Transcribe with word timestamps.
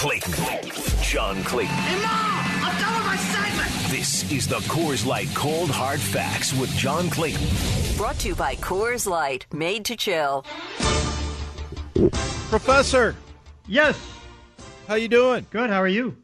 Clayton. 0.00 0.32
John 1.02 1.44
Clayton. 1.44 1.74
Enough! 1.74 2.64
I'm 2.64 2.80
done 2.80 2.94
with 2.94 3.04
my 3.04 3.16
segment! 3.18 3.70
This 3.90 4.32
is 4.32 4.48
the 4.48 4.60
Coors 4.60 5.04
Light 5.04 5.28
Cold 5.34 5.68
Hard 5.68 6.00
Facts 6.00 6.54
with 6.54 6.74
John 6.74 7.10
Clayton. 7.10 7.46
Brought 7.98 8.18
to 8.20 8.28
you 8.28 8.34
by 8.34 8.54
Coors 8.56 9.06
Light, 9.06 9.44
made 9.52 9.84
to 9.84 9.96
chill. 9.96 10.46
Professor, 12.48 13.14
Yes. 13.68 14.00
how 14.88 14.94
you 14.94 15.06
doing? 15.06 15.44
Good. 15.50 15.68
How 15.68 15.82
are 15.82 15.86
you? 15.86 16.16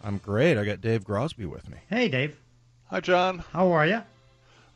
I'm 0.00 0.18
great. 0.18 0.56
I 0.56 0.64
got 0.64 0.80
Dave 0.80 1.02
Grosby 1.02 1.46
with 1.50 1.68
me. 1.68 1.78
Hey, 1.90 2.08
Dave. 2.08 2.38
Hi, 2.86 3.00
John. 3.00 3.42
How 3.52 3.72
are 3.72 3.84
you? 3.84 4.00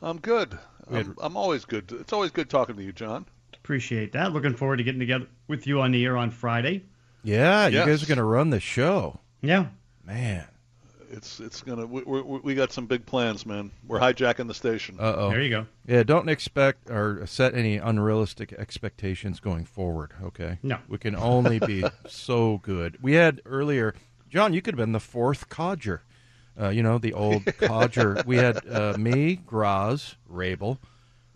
I'm 0.03 0.19
good. 0.19 0.59
I'm, 0.91 1.15
I'm 1.23 1.37
always 1.37 1.65
good. 1.65 1.93
It's 1.93 2.13
always 2.13 2.33
good 2.33 2.51
talking 2.51 2.75
to 2.75 2.83
you, 2.83 2.93
John. 2.93 3.25
Appreciate 3.55 4.11
that. 4.15 4.33
Looking 4.33 4.57
forward 4.57 4.79
to 4.79 4.83
getting 4.83 4.99
together 4.99 5.29
with 5.47 5.69
you 5.69 5.81
on 5.81 5.93
the 5.93 6.05
air 6.05 6.17
on 6.17 6.33
Friday. 6.33 6.87
Yeah, 7.23 7.69
you 7.69 7.79
guys 7.79 8.03
are 8.03 8.07
going 8.07 8.19
to 8.19 8.25
run 8.25 8.51
the 8.51 8.61
show. 8.61 9.21
Yeah. 9.41 9.67
Man. 10.05 10.47
It's 11.15 11.41
it's 11.41 11.61
gonna. 11.61 11.85
We, 11.85 12.03
we, 12.05 12.23
we 12.23 12.55
got 12.55 12.73
some 12.73 12.87
big 12.87 13.05
plans, 13.05 13.45
man. 13.45 13.71
We're 13.87 14.01
hijacking 14.01 14.49
the 14.49 14.55
station. 14.55 14.97
Uh 14.99 15.15
oh. 15.19 15.29
There 15.31 15.43
you 15.43 15.51
go. 15.51 15.67
Yeah, 15.87 16.05
don't 16.05 16.31
expect 16.31 16.89
or 16.89 17.27
set 17.27 17.55
any 17.55 17.77
unrealistic 17.77 18.55
expectations 18.55 19.39
going 19.39 19.67
forward, 19.67 20.15
okay? 20.23 20.59
No. 20.63 20.79
We 20.89 20.97
can 20.97 21.15
only 21.15 21.59
be 21.59 21.85
so 22.09 22.61
good. 22.63 22.97
We 23.03 23.13
had 23.13 23.43
earlier, 23.45 23.95
John, 24.31 24.55
you 24.55 24.63
could 24.63 24.73
have 24.73 24.79
been 24.79 24.93
the 24.93 25.01
fourth 25.01 25.51
codger. 25.51 26.01
Uh, 26.59 26.71
you 26.71 26.83
know, 26.83 26.97
the 26.97 27.13
old 27.13 27.45
codger. 27.59 28.23
We 28.25 28.37
had 28.37 28.67
uh, 28.67 28.95
me, 28.99 29.37
Graz, 29.37 30.17
Raible, 30.31 30.79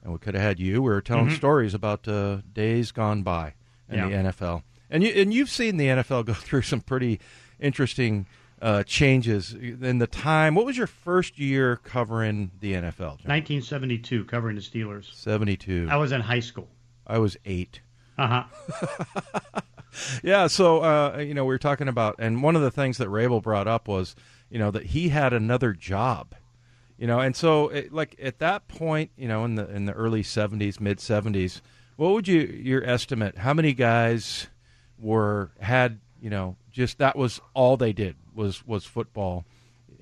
and 0.03 0.11
we 0.11 0.19
could 0.19 0.33
have 0.33 0.43
had 0.43 0.59
you. 0.59 0.81
We 0.83 0.89
were 0.89 1.03
telling 1.03 1.31
stories 1.33 1.75
about 1.75 2.09
uh, 2.09 2.39
days 2.51 2.93
gone 2.93 3.23
by 3.23 3.53
in 3.91 3.97
Yeah. 3.99 4.09
the 4.09 4.15
NFL. 4.31 4.63
And, 4.91 5.03
you, 5.03 5.11
and 5.11 5.33
you've 5.33 5.51
seen 5.51 5.77
the 5.77 5.87
NFL 5.87 6.27
go 6.27 6.35
through 6.35 6.63
some 6.63 6.81
pretty 6.81 7.21
interesting 7.61 8.27
uh, 8.63 8.83
changes 8.85 9.53
in 9.53 9.99
the 9.99 10.07
time. 10.07 10.55
What 10.55 10.65
was 10.67 10.77
your 10.77 10.87
first 10.87 11.39
year 11.39 11.77
covering 11.77 12.51
the 12.61 12.75
NFL, 12.75 12.97
John? 13.19 13.29
1972, 13.29 14.25
covering 14.25 14.57
the 14.57 14.63
Steelers. 14.63 15.13
72. 15.15 15.89
I 15.91 15.97
was 15.97 16.13
in 16.13 16.21
high 16.21 16.41
school. 16.41 16.69
I 17.07 17.19
was 17.19 17.37
eight. 17.45 17.81
Uh 18.19 18.45
huh. 18.45 19.61
Yeah, 20.23 20.47
so 20.47 20.83
uh, 20.83 21.19
you 21.19 21.35
know 21.35 21.45
we 21.45 21.55
were 21.55 21.59
talking 21.59 21.89
about, 21.89 22.17
and 22.19 22.43
one 22.43 22.57
of 22.57 22.63
the 22.63 22.71
things 22.71 22.99
that 22.99 23.09
Raible 23.09 23.43
brought 23.43 23.67
up 23.67 23.89
was, 23.89 24.15
you 24.51 24.59
know, 24.59 24.71
that 24.71 24.87
he 24.87 25.09
had 25.09 25.33
another 25.33 25.73
job, 25.73 26.35
you 26.99 27.07
know, 27.07 27.21
and 27.21 27.35
so 27.35 27.69
it, 27.69 27.93
like 27.93 28.17
at 28.23 28.39
that 28.39 28.69
point, 28.69 29.11
you 29.17 29.29
know, 29.29 29.45
in 29.45 29.55
the 29.55 29.69
in 29.71 29.87
the 29.87 29.93
early 29.93 30.23
'70s, 30.23 30.81
mid 30.81 30.99
'70s, 30.99 31.61
what 31.97 32.13
would 32.13 32.29
you 32.29 32.41
your 32.41 32.85
estimate? 32.85 33.39
How 33.39 33.55
many 33.55 33.73
guys 33.73 34.49
were 34.99 35.51
had 35.61 35.99
you 36.21 36.31
know 36.31 36.57
just 36.73 36.99
that 36.99 37.17
was 37.17 37.41
all 37.55 37.77
they 37.77 37.93
did 37.93 38.17
was 38.35 38.67
was 38.67 38.85
football? 38.85 39.45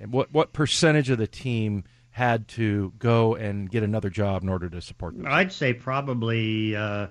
And 0.01 0.13
what 0.13 0.33
what 0.33 0.53
percentage 0.53 1.11
of 1.11 1.19
the 1.19 1.27
team 1.27 1.85
had 2.11 2.47
to 2.47 2.93
go 2.99 3.35
and 3.35 3.69
get 3.71 3.83
another 3.83 4.11
job 4.11 4.43
in 4.43 4.49
order 4.49 4.69
to 4.69 4.81
support 4.81 5.17
them? 5.17 5.27
I'd 5.27 5.53
say 5.53 5.73
probably 5.73 6.77
uh, 6.77 7.09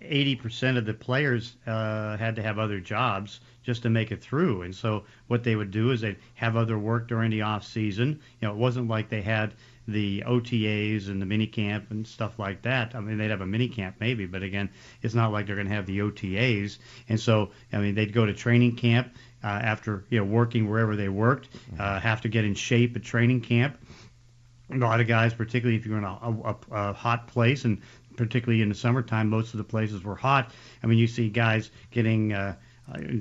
80% 0.00 0.78
of 0.78 0.86
the 0.86 0.94
players 0.94 1.56
uh, 1.66 2.16
had 2.16 2.36
to 2.36 2.42
have 2.42 2.58
other 2.58 2.80
jobs 2.80 3.40
just 3.62 3.82
to 3.82 3.90
make 3.90 4.12
it 4.12 4.22
through. 4.22 4.62
And 4.62 4.74
so 4.74 5.04
what 5.26 5.44
they 5.44 5.56
would 5.56 5.70
do 5.70 5.90
is 5.90 6.00
they'd 6.00 6.16
have 6.34 6.56
other 6.56 6.78
work 6.78 7.08
during 7.08 7.30
the 7.30 7.42
off 7.42 7.64
season. 7.64 8.20
You 8.40 8.48
know, 8.48 8.54
it 8.54 8.58
wasn't 8.58 8.88
like 8.88 9.08
they 9.08 9.22
had 9.22 9.54
the 9.86 10.22
OTAs 10.26 11.08
and 11.08 11.20
the 11.20 11.26
mini 11.26 11.46
camp 11.46 11.90
and 11.90 12.06
stuff 12.06 12.38
like 12.38 12.62
that. 12.62 12.94
I 12.94 13.00
mean, 13.00 13.18
they'd 13.18 13.30
have 13.30 13.40
a 13.40 13.46
mini 13.46 13.68
camp 13.68 13.96
maybe, 14.00 14.26
but 14.26 14.42
again, 14.42 14.70
it's 15.02 15.14
not 15.14 15.32
like 15.32 15.46
they're 15.46 15.56
going 15.56 15.68
to 15.68 15.74
have 15.74 15.86
the 15.86 15.98
OTAs. 15.98 16.78
And 17.08 17.20
so, 17.20 17.50
I 17.72 17.78
mean, 17.78 17.94
they'd 17.94 18.12
go 18.12 18.24
to 18.24 18.32
training 18.32 18.76
camp 18.76 19.14
uh, 19.42 19.48
after 19.48 20.04
you 20.08 20.18
know 20.18 20.24
working 20.24 20.70
wherever 20.70 20.96
they 20.96 21.08
worked, 21.08 21.48
uh, 21.78 22.00
have 22.00 22.22
to 22.22 22.28
get 22.28 22.44
in 22.44 22.54
shape 22.54 22.96
at 22.96 23.02
training 23.02 23.42
camp 23.42 23.78
a 24.70 24.76
lot 24.76 25.00
of 25.00 25.06
guys, 25.06 25.34
particularly 25.34 25.76
if 25.76 25.86
you're 25.86 25.98
in 25.98 26.04
a, 26.04 26.08
a, 26.08 26.56
a 26.70 26.92
hot 26.92 27.28
place, 27.28 27.64
and 27.64 27.80
particularly 28.16 28.62
in 28.62 28.68
the 28.68 28.74
summertime, 28.74 29.28
most 29.28 29.54
of 29.54 29.58
the 29.58 29.64
places 29.64 30.02
were 30.02 30.14
hot. 30.14 30.50
I 30.82 30.86
mean, 30.86 30.98
you 30.98 31.06
see 31.06 31.28
guys 31.28 31.70
getting 31.90 32.32
uh, 32.32 32.36
uh, 32.36 32.54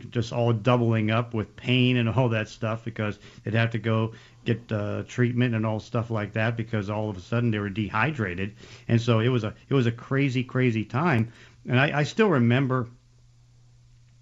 just 0.09 0.33
all 0.33 0.51
doubling 0.51 1.09
up 1.09 1.33
with 1.33 1.55
pain 1.55 1.97
and 1.97 2.09
all 2.09 2.29
that 2.29 2.49
stuff 2.49 2.83
because 2.83 3.17
they'd 3.43 3.53
have 3.53 3.71
to 3.71 3.79
go 3.79 4.13
get 4.45 4.71
uh, 4.71 5.03
treatment 5.07 5.55
and 5.55 5.65
all 5.65 5.79
stuff 5.79 6.09
like 6.11 6.33
that 6.33 6.57
because 6.57 6.89
all 6.89 7.09
of 7.09 7.17
a 7.17 7.21
sudden 7.21 7.51
they 7.51 7.59
were 7.59 7.69
dehydrated, 7.69 8.55
and 8.87 9.01
so 9.01 9.19
it 9.19 9.29
was 9.29 9.43
a 9.43 9.53
it 9.69 9.73
was 9.73 9.85
a 9.85 9.91
crazy 9.91 10.43
crazy 10.43 10.83
time, 10.83 11.31
and 11.67 11.79
I, 11.79 11.99
I 11.99 12.03
still 12.03 12.29
remember 12.29 12.89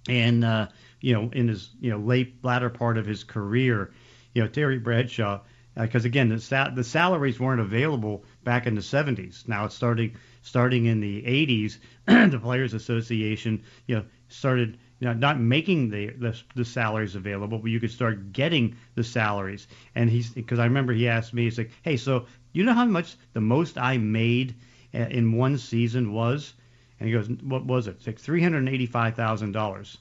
and 0.08 0.44
uh, 0.44 0.68
you 1.00 1.14
know 1.14 1.30
in 1.34 1.48
his 1.48 1.70
you 1.80 1.92
know 1.92 1.98
late 1.98 2.44
latter 2.44 2.70
part 2.70 2.98
of 2.98 3.06
his 3.06 3.24
career, 3.24 3.92
you 4.34 4.44
know 4.44 4.48
Terry 4.48 4.78
Bradshaw, 4.78 5.42
because 5.76 6.06
again 6.06 6.30
the 6.30 6.72
the 6.76 6.84
salaries 6.84 7.40
weren't 7.40 7.62
available 7.62 8.26
back 8.44 8.68
in 8.68 8.76
the 8.76 8.82
70s. 8.82 9.48
Now 9.48 9.66
it's 9.66 9.76
starting 9.76 10.18
starting 10.44 10.86
in 10.86 11.00
the 11.00 11.24
80s. 11.24 11.78
the 12.32 12.40
Players 12.40 12.74
Association 12.74 13.64
you 13.88 13.96
know 13.96 14.06
started 14.28 14.78
you 15.02 15.08
know 15.08 15.14
not 15.14 15.38
making 15.38 15.90
the, 15.90 16.12
the 16.12 16.40
the 16.56 16.64
salaries 16.64 17.16
available, 17.16 17.58
but 17.58 17.72
you 17.72 17.82
could 17.82 17.92
start 17.92 18.32
getting 18.32 18.78
the 18.96 19.04
salaries. 19.04 19.68
And 19.96 20.10
he's 20.10 20.30
because 20.30 20.60
I 20.60 20.64
remember 20.64 20.94
he 20.94 21.10
asked 21.10 21.34
me, 21.34 21.44
he's 21.44 21.58
like, 21.58 21.72
hey, 21.82 21.98
so 21.98 22.28
you 22.54 22.64
know 22.64 22.74
how 22.74 22.86
much 22.86 23.18
the 23.34 23.42
most 23.42 23.78
I 23.78 23.98
made 23.98 24.56
uh, 24.94 25.00
in 25.00 25.34
one 25.34 25.58
season 25.58 26.14
was? 26.14 26.54
And 27.00 27.10
he 27.10 27.14
goes, 27.14 27.28
what 27.42 27.66
was 27.66 27.88
it? 27.88 27.96
It's 27.98 28.08
like 28.08 28.20
three 28.20 28.44
hundred 28.44 28.70
eighty-five 28.70 29.16
thousand 29.16 29.54
dollars. 29.54 29.98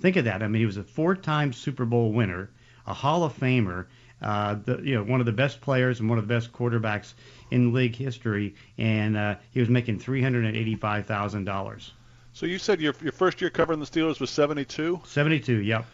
Think 0.00 0.16
of 0.16 0.24
that. 0.24 0.42
I 0.42 0.48
mean, 0.48 0.60
he 0.60 0.66
was 0.66 0.78
a 0.78 0.84
four-time 0.84 1.52
Super 1.52 1.84
Bowl 1.84 2.12
winner, 2.12 2.50
a 2.86 2.94
Hall 2.94 3.24
of 3.24 3.36
Famer, 3.36 3.86
uh, 4.22 4.54
the, 4.64 4.80
you 4.82 4.94
know, 4.94 5.02
one 5.02 5.20
of 5.20 5.26
the 5.26 5.32
best 5.32 5.60
players 5.60 6.00
and 6.00 6.08
one 6.08 6.18
of 6.18 6.26
the 6.26 6.34
best 6.34 6.52
quarterbacks 6.52 7.14
in 7.50 7.72
league 7.72 7.96
history, 7.96 8.54
and 8.78 9.16
uh, 9.16 9.34
he 9.50 9.60
was 9.60 9.68
making 9.68 9.98
three 9.98 10.22
hundred 10.22 10.56
eighty-five 10.56 11.04
thousand 11.04 11.44
dollars. 11.44 11.92
So 12.38 12.46
you 12.46 12.60
said 12.60 12.80
your 12.80 12.94
your 13.02 13.10
first 13.10 13.40
year 13.40 13.50
covering 13.50 13.80
the 13.80 13.86
Steelers 13.86 14.20
was 14.20 14.30
72. 14.30 15.00
Seventy-two. 15.04 15.56
Yep. 15.60 15.84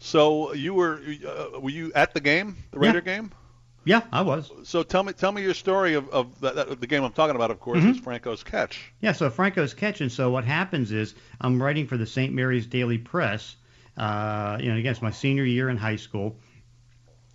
So 0.00 0.52
you 0.52 0.74
were 0.74 1.00
uh, 1.26 1.58
were 1.58 1.70
you 1.70 1.92
at 1.94 2.12
the 2.12 2.20
game, 2.20 2.58
the 2.72 2.78
Raider 2.78 3.00
game? 3.00 3.32
Yeah, 3.86 4.02
I 4.12 4.20
was. 4.20 4.50
So 4.64 4.82
tell 4.82 5.02
me 5.02 5.14
tell 5.14 5.32
me 5.32 5.40
your 5.42 5.54
story 5.54 5.94
of, 5.94 6.10
of 6.10 6.38
that, 6.42 6.56
that, 6.56 6.78
the 6.78 6.86
game 6.86 7.04
I'm 7.04 7.12
talking 7.12 7.36
about. 7.36 7.50
Of 7.50 7.58
course, 7.58 7.78
Mm-hmm. 7.78 7.92
is 7.92 7.98
Franco's 8.00 8.42
catch. 8.44 8.92
Yeah, 9.00 9.12
so 9.12 9.30
Franco's 9.30 9.72
catch, 9.72 10.02
and 10.02 10.12
So 10.12 10.30
what 10.30 10.44
happens 10.44 10.92
is 10.92 11.14
I'm 11.40 11.62
writing 11.62 11.86
for 11.86 11.96
the 11.96 12.06
St. 12.06 12.34
Mary's 12.34 12.66
Daily 12.66 12.98
Press. 12.98 13.56
Uh, 13.96 14.58
you 14.60 14.70
know, 14.70 14.76
again, 14.76 14.92
it's 14.92 15.00
my 15.00 15.10
senior 15.10 15.44
year 15.44 15.70
in 15.70 15.78
high 15.78 15.96
school, 15.96 16.36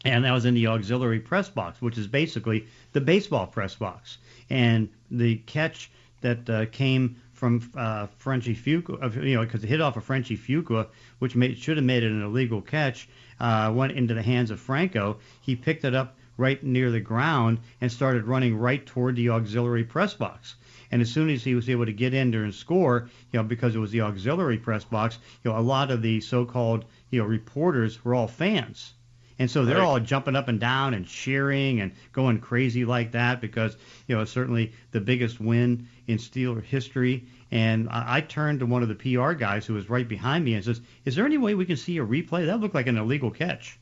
and 0.06 0.28
I 0.28 0.32
was 0.32 0.46
in 0.46 0.54
the 0.54 0.68
auxiliary 0.68 1.22
press 1.22 1.50
box, 1.50 1.82
which 1.82 1.98
is 1.98 2.06
basically 2.06 2.68
the 2.94 3.02
baseball 3.02 3.48
press 3.48 3.74
box. 3.74 4.20
And 4.48 4.90
the 5.10 5.38
catch 5.38 5.90
that 6.22 6.48
uh, 6.50 6.66
came 6.68 7.16
from 7.40 7.72
uh, 7.74 8.08
Frenchie 8.18 8.54
Fuqua, 8.54 9.16
you 9.26 9.36
know, 9.36 9.46
because 9.46 9.64
it 9.64 9.68
hit 9.68 9.80
off 9.80 9.96
of 9.96 10.04
Frenchie 10.04 10.38
Fuqua, 10.38 10.88
which 11.20 11.38
made, 11.38 11.58
should 11.58 11.78
have 11.78 11.86
made 11.86 12.04
it 12.04 12.12
an 12.12 12.22
illegal 12.22 12.62
catch, 12.62 13.08
uh, 13.40 13.72
went 13.74 13.94
into 13.94 14.14
the 14.14 14.22
hands 14.22 14.52
of 14.52 14.60
Franco. 14.60 15.18
He 15.40 15.56
picked 15.56 15.86
it 15.86 15.96
up 15.96 16.18
right 16.36 16.62
near 16.62 16.92
the 16.92 17.00
ground 17.00 17.60
and 17.80 17.90
started 17.90 18.26
running 18.26 18.58
right 18.58 18.86
toward 18.86 19.16
the 19.16 19.30
auxiliary 19.30 19.86
press 19.86 20.14
box. 20.14 20.56
And 20.92 21.02
as 21.02 21.10
soon 21.10 21.30
as 21.30 21.42
he 21.42 21.56
was 21.56 21.70
able 21.70 21.86
to 21.86 21.94
get 21.94 22.14
in 22.14 22.30
there 22.30 22.44
and 22.44 22.54
score, 22.54 23.10
you 23.32 23.40
know, 23.40 23.44
because 23.44 23.74
it 23.74 23.80
was 23.80 23.92
the 23.92 24.02
auxiliary 24.02 24.58
press 24.58 24.84
box, 24.84 25.18
you 25.42 25.50
know, 25.50 25.58
a 25.58 25.62
lot 25.62 25.92
of 25.92 26.02
the 26.02 26.20
so-called, 26.20 26.84
you 27.10 27.22
know, 27.22 27.26
reporters 27.26 28.04
were 28.04 28.16
all 28.16 28.28
fans. 28.28 28.94
And 29.40 29.50
so 29.50 29.64
they're 29.66 29.78
Right. 29.78 29.84
all 29.86 30.00
jumping 30.02 30.36
up 30.36 30.50
and 30.50 30.60
down 30.60 30.94
and 30.94 31.08
cheering 31.08 31.80
and 31.80 31.94
going 32.12 32.40
crazy 32.40 32.84
like 32.86 33.14
that 33.14 33.40
because, 33.42 33.78
you 34.08 34.16
know, 34.16 34.22
it's 34.22 34.32
certainly 34.32 34.74
the 34.92 35.00
biggest 35.00 35.40
win 35.40 35.88
in 36.08 36.18
Steeler 36.18 36.62
history. 36.64 37.26
And 37.52 37.88
I, 37.90 38.18
I 38.18 38.22
turned 38.22 38.60
to 38.60 38.66
one 38.66 38.84
of 38.84 38.90
the 38.90 38.96
PR 38.96 39.32
guys 39.32 39.66
who 39.66 39.74
was 39.76 39.90
right 39.90 40.08
behind 40.08 40.44
me 40.46 40.54
and 40.56 40.64
says, 40.66 40.82
Is 41.06 41.16
there 41.16 41.26
any 41.26 41.38
way 41.38 41.56
we 41.56 41.66
can 41.66 41.78
see 41.78 41.98
a 41.98 42.06
replay? 42.06 42.46
That 42.46 42.60
looked 42.60 42.76
like 42.76 42.88
an 42.88 42.98
illegal 42.98 43.32
catch. 43.32 43.80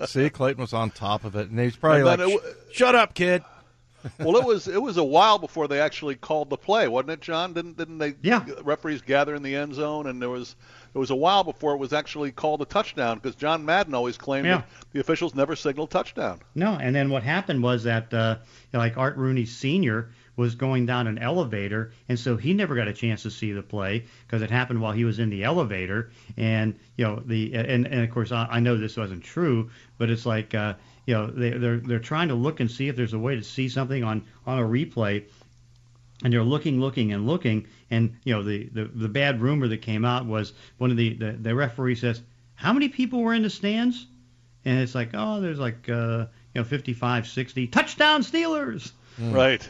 See, 0.05 0.29
Clayton 0.29 0.61
was 0.61 0.73
on 0.73 0.91
top 0.91 1.23
of 1.25 1.35
it, 1.35 1.49
and 1.49 1.59
he's 1.59 1.75
probably 1.75 1.99
And 2.01 2.05
like, 2.07 2.19
then 2.19 2.29
it 2.29 2.31
"Sh- 2.31 2.35
w- 2.37 2.55
"Shut 2.71 2.95
up, 2.95 3.13
kid." 3.13 3.43
well, 4.19 4.37
it 4.37 4.45
was 4.45 4.67
it 4.67 4.81
was 4.81 4.97
a 4.97 5.03
while 5.03 5.39
before 5.39 5.67
they 5.67 5.79
actually 5.81 6.15
called 6.15 6.49
the 6.49 6.57
play, 6.57 6.87
wasn't 6.87 7.09
it, 7.11 7.21
John? 7.21 7.53
Didn't 7.53 7.75
didn't 7.77 7.97
they? 7.97 8.13
Yeah. 8.21 8.45
Referees 8.63 9.01
gather 9.01 9.35
in 9.35 9.41
the 9.43 9.55
end 9.55 9.73
zone, 9.73 10.07
and 10.07 10.21
there 10.21 10.29
was 10.29 10.55
it 10.97 10.99
was 10.99 11.11
a 11.11 11.15
while 11.15 11.43
before 11.43 11.73
it 11.73 11.77
was 11.77 11.93
actually 11.93 12.31
called 12.31 12.59
a 12.61 12.65
touchdown 12.65 13.19
because 13.19 13.35
John 13.35 13.63
Madden 13.63 13.93
always 13.93 14.17
claimed 14.17 14.47
Yeah. 14.47 14.57
that 14.57 14.67
the 14.93 14.99
officials 14.99 15.35
never 15.35 15.55
signaled 15.55 15.91
touchdown. 15.91 16.39
No, 16.55 16.73
and 16.73 16.95
then 16.95 17.11
what 17.11 17.21
happened 17.21 17.61
was 17.61 17.83
that 17.83 18.11
uh, 18.13 18.37
you 18.41 18.47
know, 18.73 18.79
like 18.79 18.97
Art 18.97 19.15
Rooney 19.15 19.45
Sr. 19.45 20.09
was 20.35 20.55
going 20.55 20.87
down 20.87 21.05
an 21.05 21.19
elevator, 21.19 21.91
and 22.09 22.19
so 22.19 22.35
he 22.35 22.53
never 22.53 22.75
got 22.75 22.87
a 22.87 22.93
chance 22.93 23.21
to 23.23 23.31
see 23.31 23.51
the 23.51 23.61
play 23.61 24.05
because 24.25 24.41
it 24.41 24.49
happened 24.49 24.81
while 24.81 24.91
he 24.91 25.05
was 25.05 25.19
in 25.19 25.29
the 25.29 25.43
elevator. 25.43 26.09
And 26.35 26.79
you 26.95 27.05
know 27.05 27.21
the 27.23 27.53
and, 27.53 27.85
and 27.85 28.03
of 28.03 28.09
course 28.09 28.31
I, 28.31 28.47
I 28.49 28.59
know 28.59 28.75
this 28.75 28.97
wasn't 28.97 29.23
true, 29.23 29.69
but 29.99 30.09
it's 30.09 30.25
like 30.25 30.55
uh, 30.55 30.73
you 31.05 31.13
know 31.13 31.27
they, 31.27 31.51
they're 31.51 31.77
they're 31.77 31.99
trying 31.99 32.29
to 32.29 32.35
look 32.35 32.59
and 32.59 32.71
see 32.71 32.87
if 32.87 32.95
there's 32.95 33.13
a 33.13 33.19
way 33.19 33.35
to 33.35 33.43
see 33.43 33.69
something 33.69 34.03
on 34.03 34.23
on 34.47 34.57
a 34.57 34.63
replay. 34.63 35.25
And 36.23 36.33
they're 36.33 36.43
looking, 36.43 36.79
looking, 36.79 37.13
and 37.13 37.27
looking, 37.27 37.67
and 37.91 38.15
you 38.23 38.33
know 38.33 38.43
the, 38.43 38.69
the, 38.69 38.85
the 38.85 39.09
bad 39.09 39.41
rumor 39.41 39.67
that 39.67 39.81
came 39.81 40.03
out 40.05 40.25
was 40.25 40.53
one 40.77 40.91
of 40.91 40.97
the, 40.97 41.13
the 41.13 41.33
the 41.33 41.53
referee 41.55 41.95
says, 41.95 42.21
"How 42.55 42.73
many 42.73 42.89
people 42.89 43.21
were 43.21 43.33
in 43.33 43.43
the 43.43 43.49
stands?" 43.49 44.07
And 44.65 44.79
it's 44.79 44.95
like, 44.95 45.11
oh, 45.13 45.39
there's 45.39 45.59
like 45.59 45.87
uh, 45.89 46.25
you 46.53 46.61
know 46.61 46.63
55, 46.63 47.27
60 47.27 47.67
touchdown 47.67 48.21
Steelers. 48.21 48.91
Right. 49.19 49.67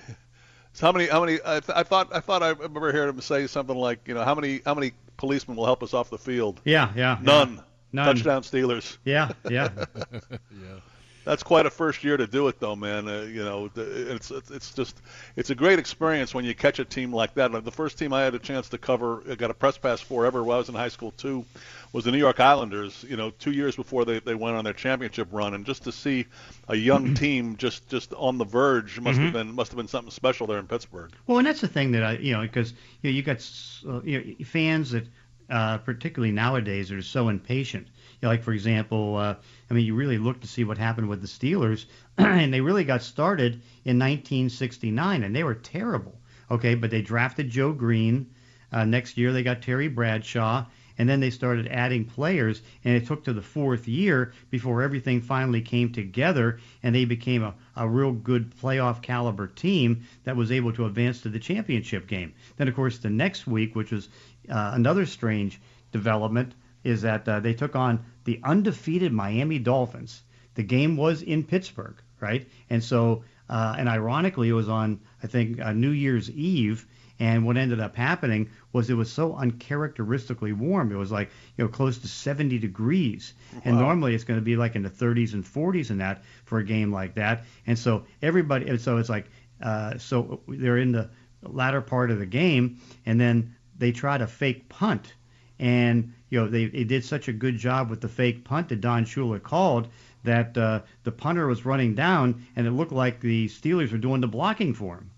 So 0.74 0.86
how 0.86 0.92
many? 0.92 1.08
How 1.08 1.22
many? 1.26 1.40
I, 1.46 1.60
th- 1.60 1.76
I 1.76 1.84
thought. 1.84 2.14
I 2.14 2.20
thought 2.20 2.44
I 2.44 2.50
remember 2.50 2.92
hearing 2.92 3.10
him 3.10 3.20
say 3.22 3.48
something 3.48 3.76
like, 3.76 4.08
you 4.08 4.14
know, 4.14 4.24
how 4.24 4.36
many? 4.36 4.62
How 4.66 4.76
many 4.76 4.92
policemen 5.18 5.58
will 5.58 5.66
help 5.66 5.82
us 5.82 5.94
off 5.94 6.10
the 6.10 6.18
field? 6.18 6.62
Yeah, 6.66 6.92
yeah. 6.96 7.18
None. 7.22 7.56
yeah. 7.56 7.62
None. 7.94 8.06
Touchdown 8.06 8.42
Steelers. 8.44 8.98
Yeah, 9.04 9.32
yeah, 9.50 9.70
yeah. 10.32 10.80
That's 11.28 11.44
quite 11.44 11.66
a 11.66 11.70
first 11.70 12.06
year 12.06 12.16
to 12.16 12.26
do 12.26 12.48
it, 12.48 12.58
though, 12.62 12.78
man. 12.78 13.10
Uh, 13.10 13.24
you 13.24 13.44
know, 13.44 13.70
it's 13.76 14.32
it's 14.32 14.74
just 14.74 15.02
it's 15.36 15.50
a 15.50 15.56
great 15.56 15.78
experience 15.78 16.34
when 16.34 16.46
you 16.46 16.56
catch 16.56 16.80
a 16.80 16.86
team 16.86 17.12
like 17.12 17.34
that. 17.34 17.52
The 17.66 17.72
first 17.72 18.00
team 18.00 18.14
I 18.14 18.22
had 18.22 18.34
a 18.34 18.40
chance 18.40 18.70
to 18.70 18.78
cover, 18.78 19.22
I 19.30 19.36
got 19.36 19.52
a 19.52 19.54
press 19.54 19.78
pass 19.78 20.00
for 20.00 20.26
ever 20.26 20.42
while 20.42 20.56
I 20.56 20.60
was 20.60 20.70
in 20.70 20.76
high 20.76 20.88
school 20.88 21.12
too, 21.12 21.44
was 21.92 22.06
the 22.06 22.14
New 22.14 22.18
York 22.18 22.40
Islanders. 22.40 23.04
You 23.06 23.18
know, 23.18 23.32
two 23.32 23.52
years 23.52 23.76
before 23.76 24.06
they, 24.06 24.20
they 24.20 24.36
went 24.36 24.56
on 24.56 24.64
their 24.64 24.72
championship 24.72 25.28
run, 25.34 25.54
and 25.54 25.66
just 25.66 25.84
to 25.84 25.92
see 25.92 26.28
a 26.70 26.78
young 26.78 27.14
team 27.14 27.58
just 27.58 27.90
just 27.90 28.14
on 28.14 28.38
the 28.38 28.46
verge 28.46 28.98
must 29.02 29.20
have 29.20 29.34
been 29.34 29.54
must 29.54 29.72
have 29.72 29.78
been 29.78 29.90
something 29.90 30.12
special 30.12 30.48
there 30.48 30.60
in 30.60 30.68
Pittsburgh. 30.68 31.12
Well, 31.28 31.40
and 31.40 31.48
that's 31.48 31.60
the 31.60 31.68
thing 31.68 31.92
that 31.92 32.04
I, 32.04 32.12
you 32.14 32.36
know, 32.36 32.42
because 32.42 32.72
you, 33.02 33.12
know, 33.12 33.16
you 33.18 33.22
got 33.22 33.46
uh, 33.86 34.02
you 34.02 34.20
know, 34.40 34.46
fans 34.46 34.92
that, 34.92 35.06
uh, 35.50 35.80
particularly 35.80 36.32
nowadays, 36.32 36.90
are 36.90 37.02
so 37.02 37.28
impatient. 37.28 37.88
Know, 38.22 38.30
like 38.30 38.44
for 38.44 38.54
example, 38.54 39.16
uh, 39.16 39.36
I 39.70 39.74
mean, 39.74 39.86
you 39.86 39.94
really 39.94 40.18
look 40.18 40.42
to 40.42 40.48
see 40.48 40.64
what 40.64 40.78
happened 40.78 41.08
with 41.08 41.22
the 41.22 41.28
Steelers, 41.28 41.86
and 42.18 42.52
they 42.52 42.62
really 42.62 42.84
got 42.84 43.04
started 43.04 43.62
in 43.86 44.00
1969, 44.00 45.24
and 45.24 45.36
they 45.36 45.44
were 45.44 45.54
terrible. 45.54 46.20
Okay, 46.50 46.76
but 46.76 46.90
they 46.90 47.02
drafted 47.02 47.50
Joe 47.50 47.74
Greene. 47.74 48.28
Uh, 48.72 48.86
next 48.86 49.18
year, 49.18 49.32
they 49.32 49.44
got 49.44 49.62
Terry 49.62 49.88
Bradshaw, 49.88 50.66
and 50.98 51.08
then 51.08 51.20
they 51.20 51.30
started 51.30 51.68
adding 51.68 52.06
players, 52.06 52.64
and 52.84 52.96
it 52.96 53.06
took 53.06 53.24
to 53.26 53.34
the 53.34 53.42
fourth 53.42 53.88
year 53.88 54.34
before 54.50 54.82
everything 54.82 55.22
finally 55.22 55.62
came 55.62 55.92
together, 55.92 56.60
and 56.82 56.96
they 56.96 57.06
became 57.06 57.44
a, 57.44 57.54
a 57.76 57.88
real 57.88 58.12
good 58.12 58.52
playoff 58.58 59.02
caliber 59.02 59.48
team 59.48 60.04
that 60.24 60.36
was 60.36 60.52
able 60.52 60.74
to 60.74 60.86
advance 60.86 61.22
to 61.22 61.30
the 61.30 61.40
championship 61.40 62.08
game. 62.08 62.34
Then, 62.56 62.68
of 62.68 62.76
course, 62.76 62.98
the 62.98 63.10
next 63.10 63.46
week, 63.46 63.76
which 63.76 63.92
was 63.92 64.10
uh, 64.50 64.72
another 64.74 65.06
strange 65.06 65.62
development, 65.92 66.56
is 66.88 67.02
that 67.02 67.28
uh, 67.28 67.40
they 67.40 67.54
took 67.54 67.76
on 67.76 68.06
the 68.24 68.40
undefeated 68.44 69.12
Miami 69.12 69.60
Dolphins. 69.60 70.24
The 70.56 70.64
game 70.64 70.98
was 70.98 71.22
in 71.22 71.44
Pittsburgh, 71.44 71.96
right? 72.20 72.48
And 72.70 72.84
so, 72.84 73.24
uh, 73.50 73.76
and 73.78 73.88
ironically, 73.88 74.50
it 74.50 74.54
was 74.54 74.70
on 74.70 75.02
I 75.22 75.28
think 75.28 75.60
uh, 75.60 75.74
New 75.74 75.92
Year's 75.92 76.30
Eve. 76.32 76.88
And 77.20 77.48
what 77.48 77.58
ended 77.58 77.80
up 77.80 77.96
happening 77.96 78.52
was 78.72 78.92
it 78.92 78.94
was 78.94 79.12
so 79.12 79.36
uncharacteristically 79.36 80.54
warm. 80.54 80.92
It 80.92 80.98
was 80.98 81.12
like 81.12 81.32
you 81.58 81.64
know 81.64 81.70
close 81.70 81.98
to 82.00 82.08
70 82.08 82.60
degrees, 82.60 83.34
and 83.66 83.80
normally 83.80 84.14
it's 84.14 84.24
going 84.24 84.40
to 84.40 84.46
be 84.46 84.56
like 84.56 84.76
in 84.76 84.84
the 84.84 84.90
30s 84.90 85.34
and 85.34 85.44
40s 85.44 85.90
and 85.90 86.00
that 86.00 86.24
for 86.46 86.60
a 86.60 86.64
game 86.64 86.92
like 86.92 87.16
that. 87.16 87.46
And 87.66 87.78
so 87.78 88.06
everybody, 88.22 88.68
and 88.70 88.80
so 88.80 88.98
it's 88.98 89.10
like 89.10 89.26
uh, 89.64 89.98
so 89.98 90.42
they're 90.48 90.78
in 90.78 90.92
the 90.92 91.10
latter 91.42 91.82
part 91.82 92.12
of 92.12 92.20
the 92.20 92.28
game, 92.28 92.80
and 93.06 93.20
then 93.20 93.56
they 93.78 93.92
try 93.92 94.18
to 94.18 94.28
fake 94.28 94.70
punt, 94.70 95.14
and 95.60 96.14
you 96.30 96.40
know 96.40 96.48
they, 96.48 96.66
they 96.66 96.84
did 96.84 97.04
such 97.06 97.28
a 97.28 97.34
good 97.34 97.58
job 97.58 97.90
with 97.90 98.02
the 98.02 98.10
fake 98.10 98.44
punt 98.44 98.70
that 98.70 98.82
Don 98.82 99.06
Shula 99.06 99.42
called 99.42 99.88
that 100.24 100.58
uh, 100.58 100.82
the 101.04 101.12
punter 101.12 101.48
was 101.48 101.66
running 101.66 101.96
down, 101.96 102.46
and 102.56 102.68
it 102.68 102.72
looked 102.72 102.92
like 102.92 103.22
the 103.22 103.48
Steelers 103.48 103.92
were 103.92 103.98
doing 103.98 104.20
the 104.22 104.28
blocking 104.28 104.74
for 104.74 104.96
him. 104.96 105.12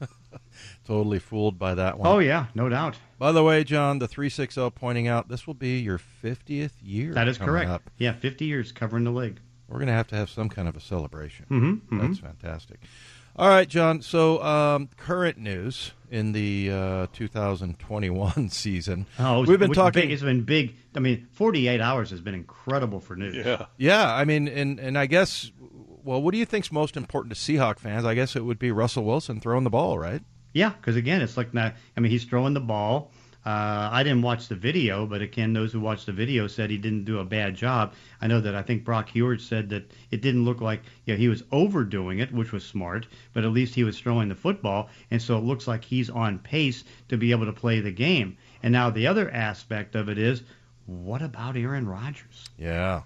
Totally 0.86 1.18
fooled 1.18 1.58
by 1.58 1.74
that 1.74 1.98
one. 1.98 2.06
Oh 2.08 2.18
yeah, 2.18 2.46
no 2.54 2.68
doubt. 2.68 2.96
By 3.18 3.32
the 3.32 3.42
way, 3.42 3.64
John, 3.64 3.98
the 3.98 4.08
360 4.08 4.70
pointing 4.70 5.08
out 5.08 5.28
this 5.28 5.46
will 5.46 5.54
be 5.54 5.80
your 5.80 6.00
50th 6.22 6.72
year. 6.82 7.12
That 7.14 7.28
is 7.28 7.36
correct. 7.36 7.68
up. 7.68 7.90
Yeah, 7.98 8.12
50 8.12 8.44
years 8.44 8.70
covering 8.72 9.04
the 9.04 9.10
league. 9.10 9.40
We're 9.68 9.78
going 9.78 9.88
to 9.88 9.92
have 9.92 10.06
to 10.08 10.16
have 10.16 10.30
some 10.30 10.48
kind 10.48 10.66
of 10.66 10.76
a 10.76 10.80
celebration. 10.80 11.44
Mm-hmm, 11.50 12.00
That's 12.00 12.20
fantastic. 12.20 12.80
All 13.38 13.48
right, 13.48 13.68
John. 13.68 14.02
So, 14.02 14.42
um, 14.42 14.88
current 14.96 15.38
news 15.38 15.92
in 16.10 16.32
the 16.32 16.72
uh, 16.72 17.06
2021 17.12 18.48
season. 18.50 19.06
Oh, 19.16 19.44
We've 19.44 19.60
been 19.60 19.72
talking. 19.72 20.02
Big, 20.02 20.10
it's 20.10 20.22
been 20.24 20.42
big. 20.42 20.74
I 20.96 20.98
mean, 20.98 21.28
48 21.34 21.80
hours 21.80 22.10
has 22.10 22.20
been 22.20 22.34
incredible 22.34 22.98
for 22.98 23.14
news. 23.14 23.36
Yeah. 23.36 23.66
Yeah, 23.76 24.12
I 24.12 24.24
mean, 24.24 24.48
and 24.48 24.80
and 24.80 24.98
I 24.98 25.06
guess, 25.06 25.52
well, 26.02 26.20
what 26.20 26.32
do 26.32 26.38
you 26.38 26.46
think's 26.46 26.72
most 26.72 26.96
important 26.96 27.32
to 27.32 27.38
Seahawk 27.40 27.78
fans? 27.78 28.04
I 28.04 28.14
guess 28.14 28.34
it 28.34 28.44
would 28.44 28.58
be 28.58 28.72
Russell 28.72 29.04
Wilson 29.04 29.40
throwing 29.40 29.62
the 29.62 29.70
ball, 29.70 30.00
right? 30.00 30.22
Yeah, 30.52 30.70
because 30.70 30.96
again, 30.96 31.20
it's 31.22 31.36
like 31.36 31.54
now. 31.54 31.72
I 31.96 32.00
mean, 32.00 32.10
he's 32.10 32.24
throwing 32.24 32.54
the 32.54 32.60
ball. 32.60 33.12
Uh, 33.46 33.88
I 33.92 34.02
didn't 34.02 34.22
watch 34.22 34.48
the 34.48 34.56
video, 34.56 35.06
but 35.06 35.22
again, 35.22 35.52
those 35.52 35.72
who 35.72 35.80
watched 35.80 36.06
the 36.06 36.12
video 36.12 36.46
said 36.48 36.70
he 36.70 36.76
didn't 36.76 37.04
do 37.04 37.20
a 37.20 37.24
bad 37.24 37.54
job. 37.54 37.94
I 38.20 38.26
know 38.26 38.40
that 38.40 38.54
I 38.54 38.62
think 38.62 38.84
Brock 38.84 39.08
Huard 39.10 39.40
said 39.40 39.70
that 39.70 39.90
it 40.10 40.20
didn't 40.20 40.44
look 40.44 40.60
like 40.60 40.82
you 41.06 41.14
know, 41.14 41.18
he 41.18 41.28
was 41.28 41.44
overdoing 41.50 42.18
it, 42.18 42.32
which 42.32 42.52
was 42.52 42.64
smart, 42.64 43.06
but 43.32 43.44
at 43.44 43.52
least 43.52 43.74
he 43.74 43.84
was 43.84 43.98
throwing 43.98 44.28
the 44.28 44.34
football, 44.34 44.90
and 45.10 45.22
so 45.22 45.38
it 45.38 45.44
looks 45.44 45.66
like 45.66 45.84
he's 45.84 46.10
on 46.10 46.38
pace 46.40 46.84
to 47.08 47.16
be 47.16 47.30
able 47.30 47.46
to 47.46 47.52
play 47.52 47.80
the 47.80 47.92
game. 47.92 48.36
And 48.62 48.72
now 48.72 48.90
the 48.90 49.06
other 49.06 49.30
aspect 49.30 49.94
of 49.94 50.08
it 50.08 50.18
is, 50.18 50.42
what 50.86 51.22
about 51.22 51.56
Aaron 51.56 51.88
Rodgers? 51.88 52.44
Yeah. 52.58 53.02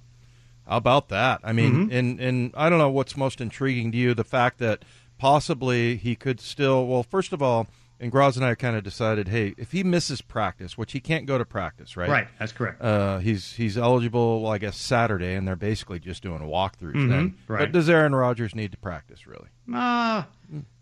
How 0.66 0.76
about 0.76 1.08
that? 1.10 1.40
I 1.44 1.52
mean, 1.52 1.90
and 1.92 2.20
and 2.20 2.52
I 2.56 2.70
don't 2.70 2.78
know 2.78 2.90
what's 2.90 3.16
most 3.16 3.40
intriguing 3.40 3.92
to 3.92 3.98
you, 3.98 4.14
the 4.14 4.24
fact 4.24 4.58
that 4.58 4.84
possibly 5.18 5.96
he 5.96 6.14
could 6.14 6.40
still. 6.40 6.86
Well, 6.86 7.02
first 7.02 7.32
of 7.32 7.42
all, 7.42 7.66
and 8.02 8.10
Graz 8.12 8.36
and 8.36 8.44
I 8.44 8.54
kind 8.56 8.76
of 8.76 8.82
decided, 8.84 9.28
hey, 9.28 9.54
if 9.56 9.72
he 9.72 9.82
misses 9.82 10.20
practice, 10.20 10.76
which 10.76 10.92
he 10.92 11.00
can't 11.00 11.24
go 11.24 11.38
to 11.38 11.44
practice, 11.46 11.96
right? 11.96 12.10
Right, 12.10 12.28
that's 12.38 12.52
correct. 12.52 12.82
Uh, 12.82 13.18
he's 13.18 13.52
he's 13.54 13.78
eligible. 13.78 14.42
Well, 14.42 14.52
I 14.52 14.58
guess 14.58 14.76
Saturday, 14.76 15.34
and 15.34 15.48
they're 15.48 15.56
basically 15.56 16.00
just 16.00 16.22
doing 16.22 16.40
walkthroughs 16.40 17.08
then. 17.08 17.30
Mm-hmm. 17.30 17.52
right. 17.52 17.60
But 17.60 17.72
does 17.72 17.88
Aaron 17.88 18.14
Rodgers 18.14 18.54
need 18.54 18.72
to 18.72 18.78
practice 18.78 19.26
really? 19.26 19.48
Uh, 19.72 20.24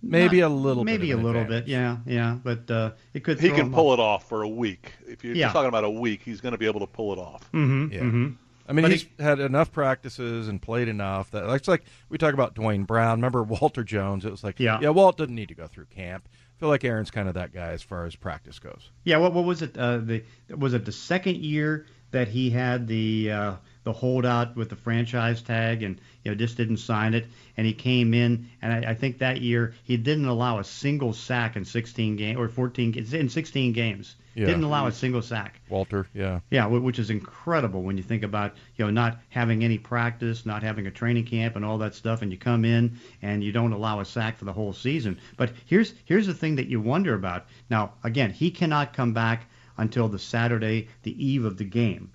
Maybe 0.03 0.41
not- 0.41 0.47
a 0.47 0.55
little. 0.55 0.83
maybe 0.85 1.09
bit 1.09 1.13
a 1.13 1.17
little 1.17 1.43
advantage. 1.43 1.67
bit, 1.67 1.71
yeah, 1.71 1.99
yeah, 2.07 2.39
but 2.43 2.69
uh, 2.71 2.93
it 3.15 3.23
could. 3.23 3.39
He 3.39 3.49
can 3.51 3.67
him 3.67 3.73
pull 3.73 3.93
it 3.93 4.01
off 4.01 4.29
for 4.29 4.43
a 4.43 4.49
week. 4.49 4.95
If 5.07 5.23
you're 5.23 5.35
Yeah. 5.37 5.45
just 5.47 5.53
talking 5.55 5.69
about 5.69 5.85
a 5.85 5.91
week, 5.91 6.23
he's 6.25 6.41
going 6.41 6.53
to 6.53 6.59
be 6.59 6.67
able 6.67 6.81
to 6.81 6.87
pull 6.89 7.13
it 7.13 7.19
off. 7.19 7.43
Mm-hmm, 7.53 7.93
Yeah. 7.93 8.01
mm-hmm. 8.01 8.29
I 8.69 8.73
mean, 8.73 8.83
But 8.85 8.93
he's 8.93 9.07
had 9.19 9.41
enough 9.41 9.73
practices 9.73 10.47
and 10.47 10.63
played 10.63 10.87
enough 10.87 11.33
that 11.33 11.45
it's 11.55 11.67
like 11.67 11.83
we 12.09 12.19
talk 12.19 12.35
about 12.35 12.55
Duane 12.55 12.85
Brown. 12.85 13.19
Remember 13.19 13.43
Walter 13.43 13.83
Jones? 13.83 14.25
It 14.25 14.31
was 14.31 14.45
like, 14.45 14.61
Yeah. 14.61 14.79
yeah, 14.81 14.91
Walt 14.91 15.17
doesn't 15.17 15.35
need 15.35 15.49
to 15.49 15.55
go 15.57 15.67
through 15.67 15.87
camp. 15.87 16.29
Feel 16.61 16.69
like 16.69 16.85
Aaron's 16.85 17.11
kind 17.11 17.27
of 17.27 17.35
that 17.35 17.55
guy 17.55 17.71
as 17.71 17.83
far 17.83 18.05
as 18.05 18.15
practice 18.15 18.59
goes. 18.59 18.91
Yeah, 19.05 19.17
what 19.17 19.33
what 19.33 19.47
was 19.47 19.63
it? 19.63 19.79
Uh, 19.79 19.97
the 19.97 20.23
was 20.55 20.75
it 20.75 20.85
the 20.85 20.93
second 20.93 21.37
year 21.37 21.87
that 22.11 22.29
he 22.29 22.51
had 22.51 22.87
the 22.87 23.33
uh, 23.33 23.55
the 23.85 23.93
holdout 23.93 24.57
with 24.57 24.69
the 24.69 24.77
franchise 24.77 25.41
tag 25.43 25.83
and 25.83 26.01
you 26.23 26.31
know 26.31 26.35
just 26.37 26.57
didn't 26.57 26.77
sign 26.77 27.15
it, 27.15 27.27
and 27.57 27.67
he 27.67 27.73
came 27.73 28.13
in, 28.15 28.49
and 28.61 28.73
I, 28.73 28.91
I 28.91 28.95
think 28.95 29.19
that 29.19 29.41
year 29.41 29.75
he 29.85 29.97
didn't 29.97 30.27
allow 30.27 30.59
a 30.59 30.65
single 30.65 31.13
sack 31.13 31.57
in 31.57 31.65
16 31.65 32.17
games 32.17 32.39
or 32.39 32.49
14 32.49 32.95
in 33.13 33.29
16 33.29 33.73
games. 33.73 34.17
Yeah. 34.35 34.47
Didn't 34.47 34.63
allow 34.63 34.87
a 34.87 34.93
single 34.93 35.23
sack. 35.23 35.61
Walter, 35.69 36.07
yeah. 36.15 36.39
Yeah, 36.51 36.69
wh- 36.69 36.85
which 36.85 37.01
is 37.01 37.11
incredible 37.11 37.83
when 37.83 37.97
you 37.97 38.03
think 38.03 38.23
about 38.23 38.55
you 38.77 38.85
know 38.85 38.91
not 38.91 39.19
having 39.29 39.65
any 39.65 39.79
practice, 39.79 40.47
not 40.47 40.63
having 40.63 40.87
a 40.87 40.91
training 40.91 41.27
camp, 41.27 41.57
and 41.57 41.65
all 41.65 41.79
that 41.79 41.95
stuff, 41.95 42.23
and 42.23 42.31
you 42.31 42.39
come 42.39 42.65
in 42.65 42.99
and 43.23 43.43
you 43.43 43.51
don't 43.51 43.73
allow 43.73 44.01
a 44.01 44.05
sack 44.05 44.39
for 44.39 44.45
the 44.45 44.53
whole 44.53 44.73
season. 44.73 45.19
But 45.37 45.53
here's 45.67 45.95
here's 46.05 46.27
the 46.27 46.35
thing 46.35 46.57
that 46.57 46.69
you 46.69 46.81
wonder 46.81 47.15
about. 47.15 47.47
Now, 47.71 47.95
again, 48.05 48.31
he 48.31 48.51
cannot 48.51 48.93
come 48.93 49.13
back 49.13 49.47
until 49.77 50.09
the 50.09 50.19
Saturday, 50.19 50.89
the 51.03 51.27
eve 51.27 51.45
of 51.45 51.57
the 51.57 51.65
game. 51.65 52.11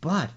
But 0.00 0.30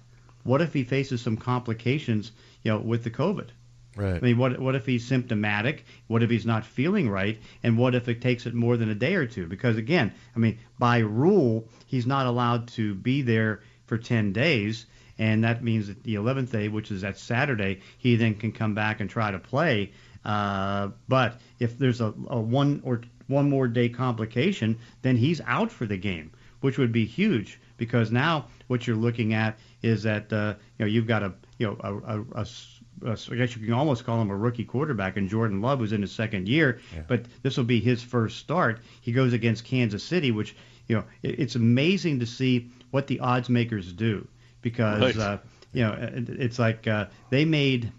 what 0.44 0.60
if 0.60 0.72
he 0.72 0.84
faces 0.84 1.20
some 1.20 1.36
complications, 1.36 2.32
you 2.62 2.72
know, 2.72 2.78
with 2.78 3.02
the 3.02 3.10
COVID? 3.10 3.48
Right. 3.96 4.16
I 4.16 4.20
mean, 4.20 4.38
what 4.38 4.58
what 4.58 4.74
if 4.74 4.86
he's 4.86 5.06
symptomatic? 5.06 5.84
What 6.08 6.22
if 6.22 6.30
he's 6.30 6.46
not 6.46 6.64
feeling 6.64 7.08
right? 7.08 7.38
And 7.62 7.78
what 7.78 7.94
if 7.94 8.08
it 8.08 8.20
takes 8.20 8.46
it 8.46 8.54
more 8.54 8.76
than 8.76 8.88
a 8.88 8.94
day 8.94 9.14
or 9.14 9.26
two? 9.26 9.46
Because 9.46 9.76
again, 9.76 10.12
I 10.34 10.38
mean, 10.38 10.58
by 10.78 10.98
rule, 10.98 11.68
he's 11.86 12.06
not 12.06 12.26
allowed 12.26 12.68
to 12.68 12.94
be 12.94 13.22
there 13.22 13.62
for 13.86 13.98
10 13.98 14.32
days, 14.32 14.86
and 15.18 15.44
that 15.44 15.62
means 15.62 15.86
that 15.88 16.02
the 16.02 16.16
11th 16.16 16.50
day, 16.50 16.68
which 16.68 16.90
is 16.90 17.02
that 17.02 17.18
Saturday, 17.18 17.82
he 17.98 18.16
then 18.16 18.34
can 18.34 18.50
come 18.50 18.74
back 18.74 19.00
and 19.00 19.08
try 19.08 19.30
to 19.30 19.38
play. 19.38 19.92
Uh, 20.24 20.88
but 21.06 21.40
if 21.58 21.78
there's 21.78 22.00
a, 22.00 22.12
a 22.28 22.40
one 22.40 22.80
or 22.84 23.02
one 23.26 23.48
more 23.48 23.68
day 23.68 23.88
complication, 23.88 24.78
then 25.02 25.16
he's 25.16 25.40
out 25.46 25.70
for 25.70 25.86
the 25.86 25.96
game, 25.96 26.32
which 26.64 26.78
would 26.78 26.92
be 26.92 27.04
huge 27.04 27.60
because 27.76 28.10
now 28.10 28.46
what 28.68 28.86
you're 28.86 28.96
looking 28.96 29.34
at 29.34 29.58
is 29.82 30.02
that 30.02 30.32
uh, 30.32 30.54
you 30.78 30.84
know 30.86 30.90
you've 30.90 31.06
got 31.06 31.22
a 31.22 31.34
you 31.58 31.66
know 31.66 31.76
a, 31.80 31.94
a, 32.16 32.24
a 32.36 32.40
s- 32.40 32.80
a 33.04 33.10
s- 33.10 33.28
I 33.30 33.34
guess 33.36 33.54
you 33.54 33.62
can 33.62 33.74
almost 33.74 34.04
call 34.06 34.18
him 34.22 34.30
a 34.30 34.36
rookie 34.36 34.64
quarterback 34.64 35.18
and 35.18 35.28
Jordan 35.28 35.60
Love, 35.60 35.80
who's 35.80 35.92
in 35.92 36.00
his 36.00 36.10
second 36.12 36.48
year. 36.48 36.80
But 37.06 37.26
this 37.42 37.58
will 37.58 37.64
be 37.64 37.80
his 37.80 38.02
first 38.02 38.38
start. 38.38 38.80
He 39.02 39.12
goes 39.12 39.34
against 39.34 39.64
Kansas 39.64 40.02
City, 40.02 40.30
which 40.30 40.56
you 40.88 40.96
know 40.96 41.04
it, 41.22 41.38
it's 41.38 41.54
amazing 41.54 42.20
to 42.20 42.26
see 42.26 42.70
what 42.92 43.06
the 43.08 43.20
odds 43.20 43.50
makers 43.50 43.92
do 43.92 44.26
because 44.62 45.02
Right. 45.02 45.16
uh, 45.18 45.38
you 45.74 45.82
know 45.82 45.92
it, 45.92 46.30
it's 46.30 46.58
like 46.58 46.86
uh, 46.88 47.06
they 47.28 47.44
made. 47.44 47.92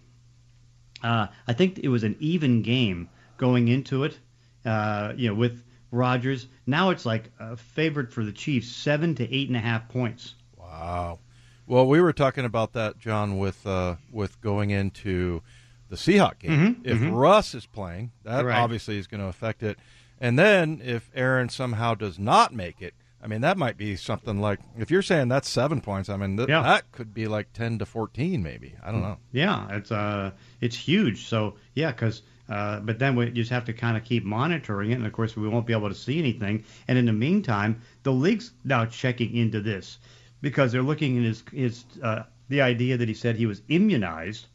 Uh, 1.04 1.28
I 1.48 1.54
think 1.54 1.78
it 1.80 1.90
was 1.90 2.04
an 2.04 2.16
even 2.20 2.64
game 2.64 3.10
going 3.38 3.68
into 3.68 4.06
it. 4.06 4.18
Uh, 4.66 5.14
you 5.16 5.28
know, 5.30 5.36
with 5.36 5.62
Rodgers. 5.96 6.48
Now 6.68 6.90
it's 6.92 7.06
like 7.06 7.32
a 7.40 7.56
favorite 7.58 8.12
for 8.12 8.24
the 8.24 8.32
Chiefs, 8.32 8.68
seven 8.70 9.16
to 9.16 9.34
eight 9.36 9.48
and 9.48 9.58
a 9.58 9.62
half 9.62 9.88
points. 9.90 10.36
Wow. 10.58 11.20
Well, 11.68 11.88
we 11.88 12.00
were 12.02 12.14
talking 12.14 12.46
about 12.46 12.74
that, 12.74 13.00
John, 13.00 13.38
with 13.40 13.66
uh, 13.66 13.96
with 14.12 14.40
going 14.42 14.70
into 14.70 15.42
the 15.90 15.96
Seahawk 15.96 16.40
game. 16.40 16.76
Mhm, 16.84 16.86
If 16.88 16.98
mhm. 17.00 17.12
Russ 17.20 17.56
is 17.56 17.66
playing, 17.66 18.12
that 18.24 18.46
Right. 18.46 18.58
obviously 18.58 18.98
is 18.98 19.08
going 19.08 19.22
to 19.22 19.28
affect 19.28 19.64
it. 19.64 19.78
And 20.20 20.38
then 20.38 20.82
if 20.84 21.10
Aaron 21.16 21.50
somehow 21.50 21.94
does 21.96 22.18
not 22.20 22.54
make 22.54 22.82
it, 22.82 22.94
I 23.22 23.28
mean, 23.28 23.42
that 23.42 23.58
might 23.58 23.78
be 23.78 23.96
something 23.96 24.40
like 24.40 24.60
if 24.78 24.92
you're 24.92 25.02
saying 25.02 25.30
that's 25.30 25.50
seven 25.50 25.82
points. 25.82 26.10
I 26.10 26.18
mean, 26.18 26.38
th- 26.38 26.50
Yeah. 26.50 26.62
that 26.62 26.92
could 26.92 27.14
be 27.14 27.28
like 27.28 27.52
ten 27.54 27.80
to 27.80 27.86
fourteen, 27.86 28.44
maybe. 28.44 28.76
I 28.84 28.92
don't 28.92 29.02
know. 29.02 29.18
Yeah, 29.32 29.68
it's 29.76 29.92
uh, 29.92 30.32
it's 30.62 30.76
huge. 30.76 31.26
So 31.26 31.56
yeah, 31.74 31.92
because 31.92 32.22
uh, 32.50 32.80
but 32.80 33.00
then 33.00 33.16
we 33.16 33.30
just 33.32 33.50
have 33.52 33.66
to 33.66 33.74
kind 33.74 33.98
of 33.98 34.04
keep 34.04 34.24
monitoring 34.24 34.92
it, 34.92 34.96
and 34.96 35.06
of 35.06 35.14
course 35.14 35.36
we 35.36 35.48
won't 35.48 35.66
be 35.66 35.74
able 35.74 35.90
to 35.90 35.96
see 35.96 36.20
anything. 36.20 36.64
And 36.88 36.98
in 36.98 37.06
the 37.06 37.14
meantime, 37.14 37.82
the 38.04 38.12
league's 38.12 38.52
now 38.64 38.86
checking 38.86 39.36
into 39.36 39.62
this 39.62 39.98
because 40.42 40.72
they're 40.72 40.84
looking 40.84 41.18
at 41.18 41.24
his 41.24 41.44
his 41.52 41.86
uh, 42.04 42.24
the 42.50 42.62
idea 42.62 42.98
that 42.98 43.08
he 43.08 43.14
said 43.14 43.36
he 43.36 43.46
was 43.46 43.62
immunized. 43.70 44.48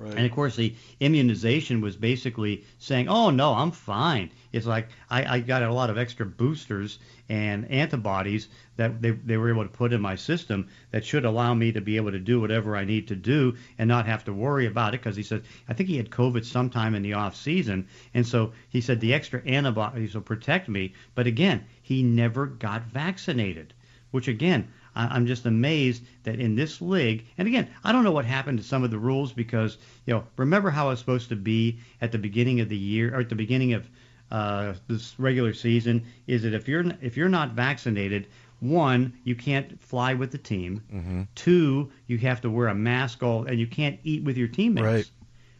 Right. 0.00 0.16
And 0.16 0.24
of 0.24 0.32
course, 0.32 0.56
the 0.56 0.74
immunization 1.00 1.82
was 1.82 1.94
basically 1.94 2.64
saying, 2.78 3.10
"Oh 3.10 3.28
no, 3.28 3.52
I'm 3.52 3.70
fine." 3.70 4.30
It's 4.50 4.64
like 4.64 4.88
I, 5.10 5.36
I 5.36 5.40
got 5.40 5.62
a 5.62 5.74
lot 5.74 5.90
of 5.90 5.98
extra 5.98 6.24
boosters 6.24 6.98
and 7.28 7.70
antibodies 7.70 8.48
that 8.76 9.02
they, 9.02 9.10
they 9.10 9.36
were 9.36 9.50
able 9.50 9.64
to 9.64 9.68
put 9.68 9.92
in 9.92 10.00
my 10.00 10.16
system 10.16 10.68
that 10.90 11.04
should 11.04 11.26
allow 11.26 11.52
me 11.52 11.70
to 11.72 11.82
be 11.82 11.96
able 11.96 12.12
to 12.12 12.18
do 12.18 12.40
whatever 12.40 12.76
I 12.76 12.86
need 12.86 13.08
to 13.08 13.14
do 13.14 13.56
and 13.76 13.88
not 13.88 14.06
have 14.06 14.24
to 14.24 14.32
worry 14.32 14.64
about 14.64 14.94
it. 14.94 15.02
Because 15.02 15.16
he 15.16 15.22
said, 15.22 15.42
I 15.68 15.74
think 15.74 15.90
he 15.90 15.98
had 15.98 16.08
COVID 16.08 16.46
sometime 16.46 16.94
in 16.94 17.02
the 17.02 17.12
off 17.12 17.36
season, 17.36 17.86
and 18.14 18.26
so 18.26 18.54
he 18.70 18.80
said 18.80 19.00
the 19.00 19.12
extra 19.12 19.42
antibodies 19.44 20.14
will 20.14 20.22
protect 20.22 20.66
me. 20.66 20.94
But 21.14 21.26
again, 21.26 21.66
he 21.82 22.02
never 22.02 22.46
got 22.46 22.84
vaccinated, 22.84 23.74
which 24.12 24.28
again 24.28 24.68
I- 24.94 25.08
I'm 25.14 25.26
just 25.26 25.46
amazed 25.46 26.04
that 26.24 26.40
in 26.40 26.54
this 26.56 26.80
league, 26.80 27.24
and 27.38 27.46
again, 27.48 27.68
I 27.84 27.92
don't 27.92 28.04
know 28.04 28.12
what 28.12 28.24
happened 28.24 28.58
to 28.58 28.64
some 28.64 28.82
of 28.84 28.90
the 28.90 28.98
rules 28.98 29.32
because, 29.32 29.78
you 30.06 30.14
know, 30.14 30.24
remember 30.36 30.70
how 30.70 30.90
it's 30.90 31.00
supposed 31.00 31.28
to 31.30 31.36
be 31.36 31.78
at 32.00 32.12
the 32.12 32.18
beginning 32.18 32.60
of 32.60 32.68
the 32.68 32.76
year 32.76 33.14
or 33.14 33.20
at 33.20 33.28
the 33.28 33.34
beginning 33.34 33.72
of 33.74 33.88
uh, 34.30 34.74
this 34.88 35.14
regular 35.18 35.52
season 35.52 36.04
is 36.26 36.42
that 36.42 36.54
if 36.54 36.68
you're 36.68 36.84
if 37.02 37.16
you're 37.16 37.28
not 37.28 37.50
vaccinated, 37.50 38.26
one, 38.60 39.12
you 39.24 39.34
can't 39.34 39.80
fly 39.82 40.14
with 40.14 40.30
the 40.30 40.38
team. 40.38 40.82
Mm-hmm. 40.92 41.22
Two, 41.34 41.90
you 42.06 42.18
have 42.18 42.40
to 42.42 42.50
wear 42.50 42.68
a 42.68 42.74
mask 42.74 43.22
all, 43.22 43.44
and 43.46 43.58
you 43.58 43.66
can't 43.66 43.98
eat 44.04 44.22
with 44.22 44.36
your 44.36 44.48
teammates. 44.48 44.84
Right. 44.84 45.10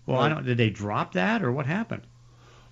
Well, 0.07 0.21
I 0.21 0.29
don't. 0.29 0.45
Did 0.45 0.57
they 0.59 0.71
drop 0.71 1.13
that 1.15 1.43
or 1.43 1.51
what 1.53 1.67
happened? 1.67 2.03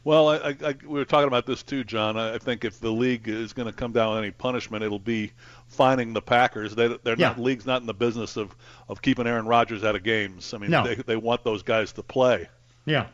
Well, 0.04 0.28
I, 0.28 0.36
I, 0.36 0.56
I, 0.64 0.74
we 0.82 0.98
were 0.98 1.04
talking 1.04 1.28
about 1.28 1.44
this 1.44 1.62
too, 1.62 1.84
John. 1.84 2.16
I, 2.16 2.34
I 2.34 2.38
think 2.38 2.64
if 2.64 2.80
the 2.80 2.90
league 2.90 3.28
is 3.28 3.52
going 3.52 3.66
to 3.66 3.72
come 3.72 3.92
down 3.92 4.10
with 4.14 4.18
any 4.22 4.30
punishment, 4.30 4.82
it'll 4.82 4.98
be 4.98 5.32
fining 5.66 6.12
the 6.12 6.22
Packers. 6.22 6.74
They, 6.74 6.88
they're 6.88 7.16
Yeah. 7.18 7.28
not 7.28 7.36
the 7.36 7.42
league's 7.42 7.66
not 7.66 7.80
in 7.82 7.86
the 7.86 7.94
business 7.94 8.36
of, 8.36 8.54
of 8.88 9.02
keeping 9.02 9.26
Aaron 9.26 9.46
Rodgers 9.46 9.84
out 9.84 9.96
of 9.96 10.02
games. 10.04 10.54
I 10.54 10.58
mean, 10.58 10.70
No. 10.70 10.84
they, 10.84 10.94
they 10.94 11.16
want 11.16 11.44
those 11.44 11.62
guys 11.62 11.92
to 11.92 12.02
play. 12.02 12.48
Yeah, 12.86 13.06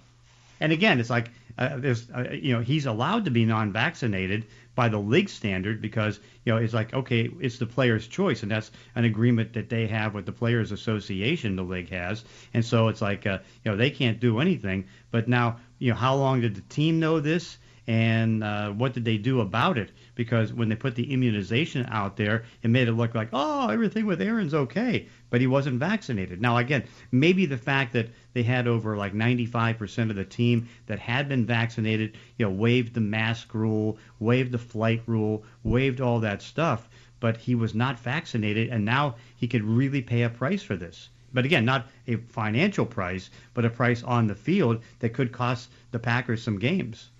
and 0.60 0.72
again, 0.72 1.00
it's 1.00 1.10
like 1.10 1.30
uh, 1.56 1.76
there's 1.76 2.10
uh, 2.10 2.30
you 2.32 2.52
know 2.52 2.60
he's 2.60 2.86
allowed 2.86 3.24
to 3.24 3.30
be 3.30 3.44
non-vaccinated 3.44 4.46
by 4.74 4.88
the 4.88 4.98
league 4.98 5.28
standard 5.28 5.80
because 5.80 6.18
you 6.44 6.52
know 6.52 6.58
it's 6.58 6.74
like 6.74 6.92
okay 6.92 7.30
it's 7.40 7.58
the 7.58 7.66
player's 7.66 8.08
choice 8.08 8.42
and 8.42 8.50
that's 8.50 8.72
an 8.96 9.04
agreement 9.04 9.52
that 9.52 9.68
they 9.68 9.86
have 9.86 10.14
with 10.14 10.26
the 10.26 10.32
players 10.32 10.72
association 10.72 11.54
the 11.56 11.62
league 11.62 11.90
has. 11.90 12.24
And 12.54 12.64
so 12.64 12.88
it's 12.88 13.00
like 13.00 13.26
uh, 13.26 13.38
you 13.64 13.70
know 13.70 13.76
they 13.76 13.90
can't 13.90 14.18
do 14.20 14.40
anything. 14.40 14.86
But 15.10 15.28
now 15.28 15.58
you 15.78 15.90
know 15.90 15.96
how 15.96 16.16
long 16.16 16.40
did 16.40 16.56
the 16.56 16.62
team 16.62 16.98
know 17.00 17.20
this? 17.20 17.58
And 17.86 18.42
uh, 18.42 18.70
what 18.70 18.94
did 18.94 19.04
they 19.04 19.18
do 19.18 19.40
about 19.40 19.76
it? 19.78 19.92
Because 20.14 20.52
when 20.52 20.68
they 20.68 20.76
put 20.76 20.94
the 20.94 21.12
immunization 21.12 21.86
out 21.90 22.16
there, 22.16 22.44
it 22.62 22.70
made 22.70 22.86
it 22.86 22.92
look 22.92 23.14
like, 23.14 23.30
oh, 23.32 23.68
everything 23.68 24.06
with 24.06 24.22
Aaron's 24.22 24.54
okay, 24.54 25.08
but 25.30 25.40
he 25.40 25.46
wasn't 25.46 25.80
vaccinated. 25.80 26.40
Now, 26.40 26.56
again, 26.58 26.84
maybe 27.10 27.46
the 27.46 27.58
fact 27.58 27.92
that 27.94 28.10
they 28.32 28.44
had 28.44 28.68
over 28.68 28.96
like 28.96 29.12
95% 29.12 30.10
of 30.10 30.16
the 30.16 30.24
team 30.24 30.68
that 30.86 30.98
had 30.98 31.28
been 31.28 31.46
vaccinated, 31.46 32.16
you 32.38 32.46
know, 32.46 32.52
waived 32.52 32.94
the 32.94 33.00
mask 33.00 33.54
rule, 33.54 33.98
waived 34.20 34.52
the 34.52 34.58
flight 34.58 35.02
rule, 35.06 35.44
waived 35.62 36.00
all 36.00 36.20
that 36.20 36.42
stuff, 36.42 36.88
but 37.18 37.36
he 37.36 37.54
was 37.54 37.74
not 37.74 37.98
vaccinated, 37.98 38.68
and 38.68 38.84
now 38.84 39.16
he 39.36 39.48
could 39.48 39.64
really 39.64 40.02
pay 40.02 40.22
a 40.22 40.28
price 40.28 40.62
for 40.62 40.76
this. 40.76 41.08
But 41.32 41.44
again, 41.44 41.64
not 41.64 41.88
a 42.06 42.16
financial 42.16 42.86
price, 42.86 43.30
but 43.54 43.64
a 43.64 43.70
price 43.70 44.04
on 44.04 44.28
the 44.28 44.36
field 44.36 44.82
that 45.00 45.14
could 45.14 45.32
cost 45.32 45.70
the 45.90 45.98
Packers 45.98 46.42
some 46.42 46.60
games. 46.60 47.10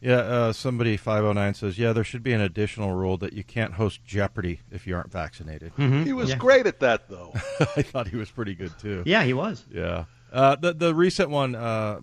Yeah, 0.00 0.16
uh, 0.18 0.52
somebody 0.52 0.96
509 0.96 1.54
says, 1.54 1.76
yeah, 1.78 1.92
there 1.92 2.04
should 2.04 2.22
be 2.22 2.32
an 2.32 2.40
additional 2.40 2.92
rule 2.92 3.16
that 3.18 3.32
you 3.32 3.42
can't 3.42 3.74
host 3.74 4.04
Jeopardy 4.04 4.60
if 4.70 4.86
you 4.86 4.94
aren't 4.94 5.10
vaccinated. 5.10 5.72
He 5.76 6.12
was 6.12 6.30
Yeah. 6.30 6.36
great 6.36 6.66
at 6.66 6.78
that, 6.80 7.08
though. 7.08 7.32
I 7.76 7.82
thought 7.82 8.06
he 8.06 8.16
was 8.16 8.30
pretty 8.30 8.54
good, 8.54 8.72
too. 8.78 9.02
Yeah, 9.06 9.24
he 9.24 9.34
was. 9.34 9.64
Yeah. 9.72 10.04
Uh, 10.32 10.54
the 10.56 10.72
the 10.74 10.94
recent 10.94 11.30
one, 11.30 11.54
uh, 11.56 12.00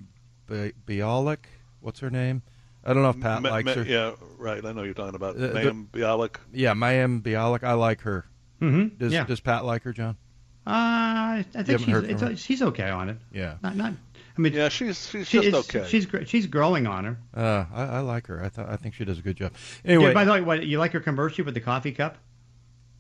Bi- 0.48 0.74
Bialik, 0.86 1.46
what's 1.80 2.00
her 2.02 2.10
name? 2.10 2.42
I 2.84 2.94
don't 2.94 3.02
know 3.04 3.10
if 3.12 3.20
Pat 3.22 3.42
Ma- 3.44 3.50
likes 3.50 3.66
ma- 3.68 3.74
her. 3.76 3.84
Yeah, 3.84 4.12
right. 4.38 4.64
I 4.66 4.72
know 4.74 4.84
you're 4.84 4.94
talking 4.94 5.16
about 5.16 5.36
Uh, 5.38 5.40
the- 5.48 5.50
Mayim 5.54 5.88
Bialik. 5.90 6.36
Yeah, 6.52 6.74
Mayim 6.74 7.22
Bialik. 7.22 7.64
I 7.64 7.74
like 7.74 8.02
her. 8.02 8.26
Mm-hmm. 8.62 8.98
Does 8.98 9.14
yeah. 9.14 9.24
Does 9.26 9.40
Pat 9.40 9.64
like 9.64 9.84
her, 9.84 9.94
John? 9.94 10.18
Uh, 10.68 10.72
I 10.74 11.46
think 11.54 11.68
haven't 11.68 12.08
she's, 12.10 12.22
it's, 12.22 12.42
she's 12.42 12.62
okay 12.64 12.90
on 12.90 13.10
it. 13.10 13.18
Yeah. 13.32 13.56
Not, 13.62 13.76
not. 13.76 13.94
I 14.38 14.42
mean, 14.42 14.54
Yeah, 14.54 14.70
she's 14.70 15.08
she's 15.10 15.28
she, 15.28 15.38
just 15.38 15.48
it's- 15.48 15.70
okay. 15.76 15.88
She's 15.90 16.06
gr- 16.06 16.26
she's 16.26 16.46
growing 16.48 16.88
on 16.88 17.06
her. 17.06 17.18
Uh, 17.36 17.66
I, 17.74 17.84
I 17.86 18.00
like 18.02 18.28
her. 18.28 18.44
I 18.44 18.50
thought 18.50 18.70
I 18.70 18.76
think 18.76 18.94
she 18.96 19.06
does 19.06 19.20
a 19.20 19.22
good 19.22 19.38
job. 19.38 19.54
Yeah, 19.84 19.94
Anyway, 19.94 20.14
by 20.14 20.26
the 20.26 20.32
way, 20.34 20.42
what 20.42 20.66
you 20.66 20.78
like 20.80 20.92
her 20.94 21.00
commercial 21.00 21.46
with 21.46 21.54
the 21.54 21.62
coffee 21.62 21.92
cup? 21.92 22.18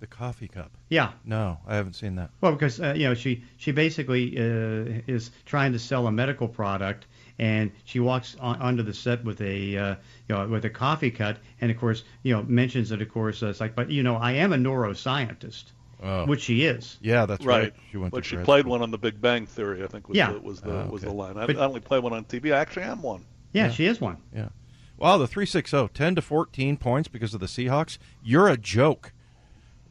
the 0.01 0.07
coffee 0.07 0.49
cup. 0.49 0.71
Yeah. 0.89 1.13
No, 1.23 1.57
I 1.65 1.75
haven't 1.77 1.93
seen 1.93 2.15
that. 2.17 2.29
Well, 2.41 2.51
because 2.51 2.81
uh, 2.81 2.93
you 2.97 3.05
know 3.07 3.13
she 3.15 3.43
she 3.57 3.71
basically 3.71 4.37
uh, 4.37 5.01
is 5.07 5.31
trying 5.45 5.71
to 5.71 5.79
sell 5.79 6.05
a 6.07 6.11
medical 6.11 6.49
product, 6.49 7.07
and 7.39 7.71
she 7.85 8.01
walks 8.01 8.35
on, 8.41 8.61
onto 8.61 8.83
the 8.83 8.93
set 8.93 9.23
with 9.23 9.39
a 9.41 9.77
uh, 9.77 9.95
you 10.27 10.35
know 10.35 10.47
with 10.49 10.65
a 10.65 10.69
coffee 10.69 11.11
cut, 11.11 11.37
and 11.61 11.71
of 11.71 11.77
course 11.79 12.03
you 12.23 12.33
know 12.35 12.43
mentions 12.43 12.89
that 12.89 13.01
of 13.01 13.09
course 13.09 13.41
uh, 13.41 13.47
it's 13.47 13.61
like, 13.61 13.73
but 13.73 13.89
you 13.89 14.03
know 14.03 14.15
I 14.17 14.33
am 14.33 14.51
a 14.51 14.57
neuroscientist, 14.57 15.63
Oh. 16.03 16.25
which 16.25 16.41
she 16.41 16.65
is. 16.65 16.97
Yeah, 17.01 17.25
that's 17.25 17.43
right. 17.45 17.63
right. 17.63 17.73
She 17.91 17.97
went 17.97 18.11
but 18.11 18.23
to 18.23 18.29
she 18.29 18.35
played 18.37 18.61
school. 18.61 18.71
one 18.71 18.81
on 18.81 18.91
The 18.91 18.97
Big 18.97 19.19
Bang 19.21 19.45
Theory. 19.45 19.83
I 19.83 19.87
think 19.87 20.07
was 20.09 20.17
Yeah. 20.17 20.33
the, 20.33 20.39
was 20.39 20.61
the 20.61 20.81
Oh, 20.83 20.87
was 20.91 21.01
the 21.03 21.11
line. 21.11 21.37
I, 21.37 21.45
But- 21.45 21.57
I 21.57 21.65
only 21.65 21.79
play 21.79 21.99
one 21.99 22.13
on 22.13 22.25
TV. 22.25 22.53
I 22.53 22.59
actually 22.59 22.83
am 22.83 23.01
one. 23.01 23.25
Yeah, 23.53 23.65
Yeah. 23.67 23.71
she 23.71 23.85
is 23.85 24.01
one. 24.01 24.17
Yeah. 24.33 24.49
Wow, 24.97 25.17
the 25.17 25.27
360, 25.27 25.89
10 25.93 26.15
to 26.15 26.21
14 26.21 26.77
points 26.77 27.07
because 27.07 27.33
of 27.33 27.39
the 27.39 27.45
Seahawks. 27.47 27.97
You're 28.23 28.47
a 28.47 28.57
joke. 28.57 29.13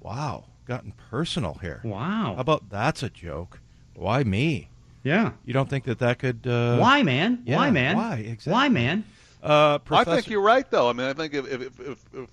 Wow, 0.01 0.45
gotten 0.67 0.93
personal 1.11 1.55
here. 1.61 1.81
Wow. 1.85 2.35
How 2.35 2.41
about 2.41 2.69
that's 2.71 3.03
a 3.03 3.11
joke? 3.11 3.61
Why 3.95 4.25
me? 4.25 4.69
Yeah. 5.03 5.33
You 5.45 5.53
don't 5.53 5.69
think 5.69 5.85
that 5.85 5.99
that 5.99 6.19
could? 6.19 6.47
Uh, 6.47 6.79
why, 6.79 7.03
man? 7.03 7.43
yeah, 7.47 7.57
why, 7.57 7.71
man? 7.71 7.97
why? 7.97 8.15
Exactly. 8.17 8.53
Why, 8.53 8.69
man? 8.69 9.05
Uh, 9.43 9.79
I 9.91 10.05
think 10.05 10.29
you're 10.29 10.41
right, 10.41 10.69
though. 10.71 10.89
I 10.89 10.95
mean, 10.95 11.07
I 11.07 11.13
think 11.13 11.35
if 11.35 11.47
if, 11.47 11.61
if, 11.63 11.81
if, 11.81 12.05
if 12.15 12.29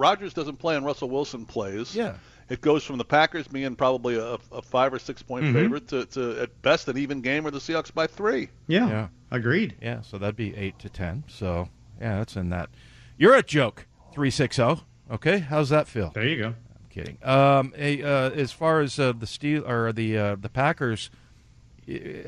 Rodgers 0.00 0.34
doesn't 0.34 0.56
play 0.56 0.74
and 0.76 0.84
Russell 0.84 1.10
Wilson 1.10 1.44
plays, 1.46 1.94
Yeah. 1.94 2.14
it 2.48 2.60
goes 2.60 2.82
from 2.82 2.98
the 2.98 3.04
Packers 3.04 3.46
being 3.46 3.76
probably 3.76 4.16
a, 4.16 4.38
a 4.50 4.62
five 4.62 4.92
or 4.94 4.98
six 4.98 5.22
point 5.22 5.44
Mhm. 5.44 5.52
favorite 5.52 5.88
to, 5.88 6.06
to 6.06 6.40
at 6.42 6.62
best 6.62 6.88
an 6.88 6.98
even 6.98 7.20
game 7.20 7.46
or 7.46 7.50
the 7.50 7.58
Seahawks 7.58 7.92
by 7.94 8.06
three. 8.06 8.48
Yeah. 8.66 8.88
Yeah. 8.88 9.08
Agreed. 9.30 9.76
Yeah, 9.80 10.00
so 10.00 10.18
that'd 10.18 10.34
be 10.36 10.56
eight 10.56 10.78
to 10.80 10.88
ten. 10.88 11.22
So 11.28 11.68
yeah, 12.00 12.18
that's 12.18 12.34
in 12.34 12.48
that. 12.50 12.70
You're 13.18 13.34
a 13.36 13.42
joke. 13.42 13.86
Three 14.12 14.30
six 14.30 14.56
zero. 14.56 14.80
Okay, 15.10 15.38
how's 15.38 15.68
that 15.68 15.86
feel? 15.86 16.10
There 16.14 16.26
you 16.26 16.36
go. 16.38 16.46
I'm 16.48 16.88
kidding. 16.90 17.18
Um, 17.22 17.72
hey, 17.76 18.02
uh, 18.02 18.30
as 18.30 18.50
far 18.52 18.80
as 18.80 18.98
uh, 18.98 19.12
the 19.12 19.26
steel 19.26 19.64
or 19.68 19.92
the 19.92 20.16
uh, 20.18 20.36
the 20.36 20.48
Packers, 20.48 21.10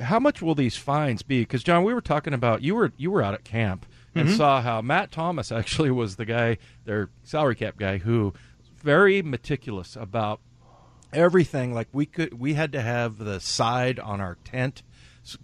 how 0.01 0.19
much 0.19 0.43
will 0.43 0.55
these 0.55 0.77
fines 0.77 1.23
be? 1.23 1.41
Because 1.41 1.63
John, 1.63 1.85
we 1.85 1.95
were 1.95 2.01
talking 2.01 2.35
about 2.35 2.63
you 2.63 2.75
were 2.75 2.93
you 2.97 3.11
were 3.11 3.23
out 3.23 3.35
at 3.35 3.45
camp 3.45 3.87
and 4.15 4.29
mm-hmm. 4.29 4.37
saw 4.37 4.61
how 4.61 4.81
Matt 4.81 5.11
Thomas 5.11 5.53
actually 5.53 5.91
was 5.91 6.17
the 6.17 6.25
guy, 6.25 6.59
their 6.85 7.11
salary 7.23 7.57
cap 7.57 7.77
guy, 7.77 7.99
who 7.99 8.33
very 8.79 9.23
meticulous 9.23 9.97
about 9.97 10.41
everything. 11.13 11.75
Like 11.75 11.89
we 11.93 12.07
could, 12.07 12.39
we 12.39 12.55
had 12.55 12.73
to 12.73 12.83
have 12.83 13.19
the 13.19 13.41
side 13.41 13.99
on 13.99 14.21
our 14.21 14.37
tent 14.45 14.83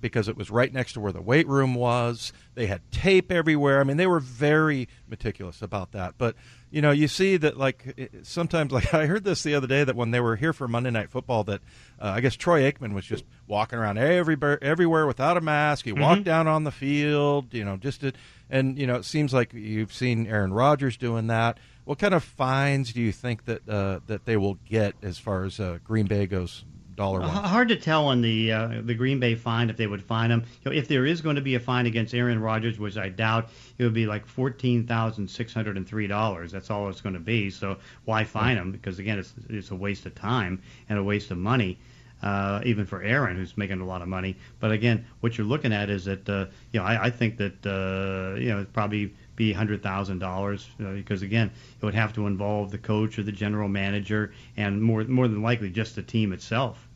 because 0.01 0.29
it 0.29 0.37
was 0.37 0.51
right 0.51 0.73
next 0.73 0.95
to 0.95 1.01
where 1.01 1.13
the 1.13 1.23
weight 1.23 1.47
room 1.47 1.75
was. 1.75 2.33
They 2.55 2.67
had 2.67 2.81
tape 2.91 3.31
everywhere. 3.31 3.81
I 3.81 3.85
mean, 3.85 3.97
they 3.97 4.07
were 4.07 4.21
very 4.21 4.89
meticulous 5.09 5.63
about 5.63 5.93
that. 5.93 6.15
But 6.19 6.35
you 6.71 6.83
know, 6.83 6.91
you 6.91 7.09
see 7.09 7.37
that 7.39 7.57
like 7.57 8.11
sometimes, 8.23 8.73
like 8.79 8.93
I 8.93 9.07
heard 9.07 9.25
this 9.25 9.43
the 9.43 9.55
other 9.55 9.67
day 9.67 9.85
that 9.85 9.97
when 9.97 10.11
they 10.11 10.21
were 10.21 10.37
here 10.37 10.53
for 10.53 10.69
Monday 10.69 10.91
Night 10.91 11.11
Football, 11.11 11.45
that 11.45 11.61
uh, 12.01 12.09
I 12.17 12.21
guess 12.21 12.37
Troy 12.37 12.71
Aikman 12.71 12.93
was 12.95 13.05
just 13.05 13.25
walking 13.47 13.79
around 13.79 13.99
everywhere, 13.99 14.63
everywhere 14.63 15.07
without 15.07 15.37
a 15.37 15.41
mask. 15.41 15.85
He 15.85 15.93
walked 15.93 16.25
down 16.25 16.47
on 16.47 16.65
the 16.65 16.73
field, 16.73 17.55
you 17.55 17.65
know, 17.65 17.77
just 17.77 18.01
to, 18.03 18.13
and 18.51 18.79
you 18.79 18.87
know, 18.87 18.97
it 18.97 19.05
seems 19.05 19.33
like 19.33 19.53
you've 19.53 19.93
seen 19.93 20.27
Aaron 20.27 20.53
Rodgers 20.53 20.97
doing 20.97 21.29
that. 21.29 21.59
What 21.85 21.99
kind 21.99 22.13
of 22.13 22.23
fines 22.23 22.93
do 22.93 23.01
you 23.01 23.13
think 23.13 23.47
that 23.47 23.67
uh, 23.69 24.01
that 24.09 24.27
they 24.27 24.37
will 24.37 24.55
get 24.55 24.95
as 25.03 25.19
far 25.19 25.45
as 25.45 25.59
uh, 25.59 25.79
Green 25.85 26.07
Bay 26.07 26.27
goes 26.27 26.65
dollar 26.99 27.21
ones. 27.21 27.33
Hard 27.33 27.69
to 27.69 27.77
tell 27.77 28.09
on 28.09 28.21
the 28.21 28.53
uh, 28.53 28.83
the 28.83 28.95
Green 28.95 29.19
Bay 29.21 29.35
fine 29.35 29.71
if 29.71 29.79
they 29.79 29.87
would 29.87 30.03
fine 30.03 30.31
him. 30.31 30.45
You 30.63 30.71
know, 30.71 30.77
if 30.77 30.89
there 30.89 31.07
is 31.07 31.23
going 31.23 31.37
to 31.37 31.43
be 31.43 31.55
a 31.55 31.61
fine 31.61 31.87
against 31.87 32.13
Aaron 32.13 32.41
Rodgers, 32.41 32.79
which 32.79 32.99
I 32.99 33.09
doubt, 33.09 33.49
it 33.79 33.85
would 33.85 33.95
be 33.95 34.07
like 34.07 34.27
fourteen 34.27 34.87
thousand 34.87 35.29
six 35.29 35.55
hundred 35.55 35.79
and 35.79 35.87
three 35.87 36.07
dollars. 36.07 36.53
That's 36.53 36.71
all 36.71 36.91
it's 36.91 37.01
going 37.01 37.15
to 37.15 37.21
be. 37.21 37.49
So 37.49 37.79
why 38.05 38.25
fine 38.25 38.59
him? 38.59 38.73
Because 38.73 38.99
again, 38.99 39.19
it's 39.19 39.33
it's 39.49 39.71
a 39.71 39.77
waste 39.77 40.05
of 40.05 40.15
time 40.15 40.61
and 40.91 40.99
a 40.99 41.03
waste 41.03 41.31
of 41.31 41.39
money. 41.39 41.79
Uh, 42.21 42.61
even 42.65 42.85
for 42.85 43.01
Aaron, 43.01 43.37
who's 43.37 43.57
making 43.57 43.81
a 43.81 43.87
lot 43.87 44.03
of 44.03 44.09
money. 44.09 44.35
But 44.59 44.73
again, 44.73 45.07
what 45.21 45.39
you're 45.39 45.47
looking 45.47 45.73
at 45.73 45.89
is 45.89 46.07
that 46.07 46.29
uh, 46.29 46.47
you 46.73 46.81
know 46.81 46.85
I, 46.85 47.05
I 47.05 47.11
think 47.11 47.37
that 47.37 47.65
uh, 47.65 48.37
you 48.41 48.49
know 48.49 48.57
it'd 48.57 48.73
probably 48.73 49.15
be 49.37 49.53
hundred 49.53 49.85
thousand 49.85 50.19
dollars 50.19 50.69
because 50.79 51.23
again 51.23 51.49
it 51.81 51.85
would 51.85 51.95
have 51.95 52.13
to 52.15 52.27
involve 52.27 52.73
the 52.73 52.79
coach 52.79 53.21
or 53.21 53.23
the 53.23 53.31
general 53.31 53.69
manager 53.69 54.33
and 54.57 54.83
more 54.83 55.05
more 55.05 55.29
than 55.29 55.43
likely 55.43 55.71
just 55.71 55.95
the 55.95 56.03
team 56.03 56.33
itself. 56.33 56.88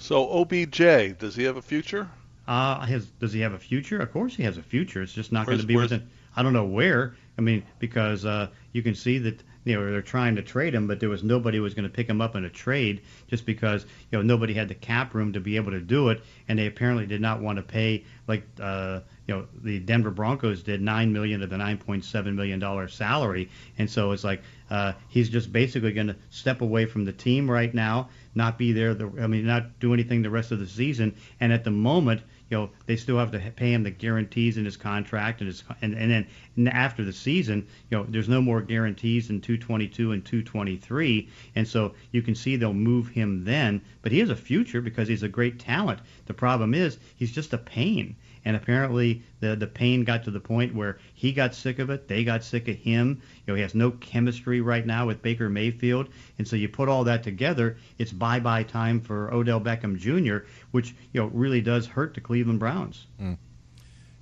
So 0.00 0.28
OBJ, 0.30 1.18
does 1.18 1.36
he 1.36 1.44
have 1.44 1.58
a 1.58 1.62
future? 1.62 2.08
Uh, 2.48 2.80
has, 2.86 3.06
does 3.20 3.34
he 3.34 3.40
have 3.40 3.52
a 3.52 3.58
future? 3.58 4.00
Of 4.00 4.10
course 4.12 4.34
he 4.34 4.42
has 4.42 4.56
a 4.56 4.62
future. 4.62 5.02
It's 5.02 5.12
just 5.12 5.30
not 5.30 5.46
going 5.46 5.60
to 5.60 5.66
be 5.66 5.76
within. 5.76 6.08
I 6.34 6.42
don't 6.42 6.54
know 6.54 6.64
where. 6.64 7.14
I 7.38 7.42
mean, 7.42 7.62
because 7.78 8.24
uh, 8.24 8.48
you 8.72 8.82
can 8.82 8.94
see 8.94 9.18
that 9.18 9.42
you 9.64 9.74
know 9.74 9.90
they're 9.90 10.02
trying 10.02 10.36
to 10.36 10.42
trade 10.42 10.74
him, 10.74 10.86
but 10.86 11.00
there 11.00 11.08
was 11.08 11.22
nobody 11.22 11.58
who 11.58 11.62
was 11.62 11.74
going 11.74 11.88
to 11.88 11.94
pick 11.94 12.08
him 12.08 12.20
up 12.20 12.34
in 12.34 12.44
a 12.44 12.50
trade 12.50 13.02
just 13.28 13.44
because 13.44 13.84
you 14.10 14.18
know 14.18 14.22
nobody 14.22 14.54
had 14.54 14.68
the 14.68 14.74
cap 14.74 15.14
room 15.14 15.32
to 15.32 15.40
be 15.40 15.56
able 15.56 15.70
to 15.72 15.80
do 15.80 16.08
it, 16.08 16.22
and 16.48 16.58
they 16.58 16.66
apparently 16.66 17.06
did 17.06 17.20
not 17.20 17.40
want 17.40 17.56
to 17.56 17.62
pay 17.62 18.04
like 18.26 18.46
uh, 18.60 19.00
you 19.26 19.34
know 19.34 19.46
the 19.62 19.78
Denver 19.78 20.10
Broncos 20.10 20.62
did 20.62 20.80
nine 20.80 21.12
million 21.12 21.42
of 21.42 21.50
the 21.50 21.58
nine 21.58 21.78
point 21.78 22.04
seven 22.04 22.34
million 22.36 22.58
dollar 22.58 22.88
salary, 22.88 23.50
and 23.78 23.90
so 23.90 24.12
it's 24.12 24.24
like 24.24 24.42
uh, 24.70 24.92
he's 25.08 25.28
just 25.28 25.52
basically 25.52 25.92
going 25.92 26.06
to 26.06 26.16
step 26.30 26.62
away 26.62 26.86
from 26.86 27.04
the 27.04 27.12
team 27.12 27.50
right 27.50 27.74
now, 27.74 28.08
not 28.34 28.56
be 28.56 28.72
there. 28.72 28.94
The, 28.94 29.12
I 29.20 29.26
mean, 29.26 29.46
not 29.46 29.78
do 29.80 29.92
anything 29.92 30.22
the 30.22 30.30
rest 30.30 30.52
of 30.52 30.58
the 30.58 30.66
season, 30.66 31.16
and 31.40 31.52
at 31.52 31.64
the 31.64 31.70
moment 31.70 32.22
you 32.50 32.56
know 32.56 32.70
they 32.86 32.96
still 32.96 33.16
have 33.16 33.30
to 33.30 33.38
pay 33.56 33.72
him 33.72 33.82
the 33.82 33.90
guarantees 33.90 34.58
in 34.58 34.64
his 34.64 34.76
contract 34.76 35.40
and 35.40 35.48
his 35.48 35.64
and, 35.80 35.94
and 35.94 36.10
then 36.10 36.26
and 36.56 36.68
after 36.68 37.04
the 37.04 37.12
season 37.12 37.66
you 37.88 37.96
know 37.96 38.04
there's 38.08 38.28
no 38.28 38.42
more 38.42 38.60
guarantees 38.60 39.30
in 39.30 39.40
222 39.40 40.12
and 40.12 40.24
223 40.24 41.28
and 41.54 41.66
so 41.66 41.94
you 42.10 42.20
can 42.22 42.34
see 42.34 42.56
they'll 42.56 42.72
move 42.72 43.08
him 43.08 43.44
then. 43.44 43.80
But 44.02 44.12
he 44.12 44.18
has 44.18 44.30
a 44.30 44.36
future 44.36 44.80
because 44.80 45.08
he's 45.08 45.22
a 45.22 45.28
great 45.28 45.58
talent. 45.58 46.00
The 46.26 46.34
problem 46.34 46.74
is 46.74 46.98
he's 47.16 47.32
just 47.32 47.52
a 47.52 47.58
pain 47.58 48.16
and 48.44 48.56
apparently 48.56 49.22
the 49.40 49.54
the 49.56 49.66
pain 49.66 50.04
got 50.04 50.24
to 50.24 50.30
the 50.30 50.40
point 50.40 50.74
where 50.74 50.98
he 51.14 51.32
got 51.32 51.54
sick 51.54 51.78
of 51.78 51.90
it 51.90 52.08
they 52.08 52.24
got 52.24 52.42
sick 52.42 52.68
of 52.68 52.76
him 52.76 53.20
you 53.46 53.52
know 53.52 53.54
he 53.54 53.62
has 53.62 53.74
no 53.74 53.90
chemistry 53.90 54.60
right 54.60 54.86
now 54.86 55.06
with 55.06 55.20
Baker 55.22 55.48
Mayfield 55.48 56.08
and 56.38 56.46
so 56.48 56.56
you 56.56 56.68
put 56.68 56.88
all 56.88 57.04
that 57.04 57.22
together 57.22 57.76
it's 57.98 58.12
bye 58.12 58.40
bye 58.40 58.62
time 58.62 59.00
for 59.00 59.32
Odell 59.32 59.60
Beckham 59.60 59.96
Jr 59.98 60.46
which 60.70 60.94
you 61.12 61.20
know 61.20 61.26
really 61.28 61.60
does 61.60 61.86
hurt 61.86 62.14
the 62.14 62.20
Cleveland 62.20 62.58
Browns 62.60 63.06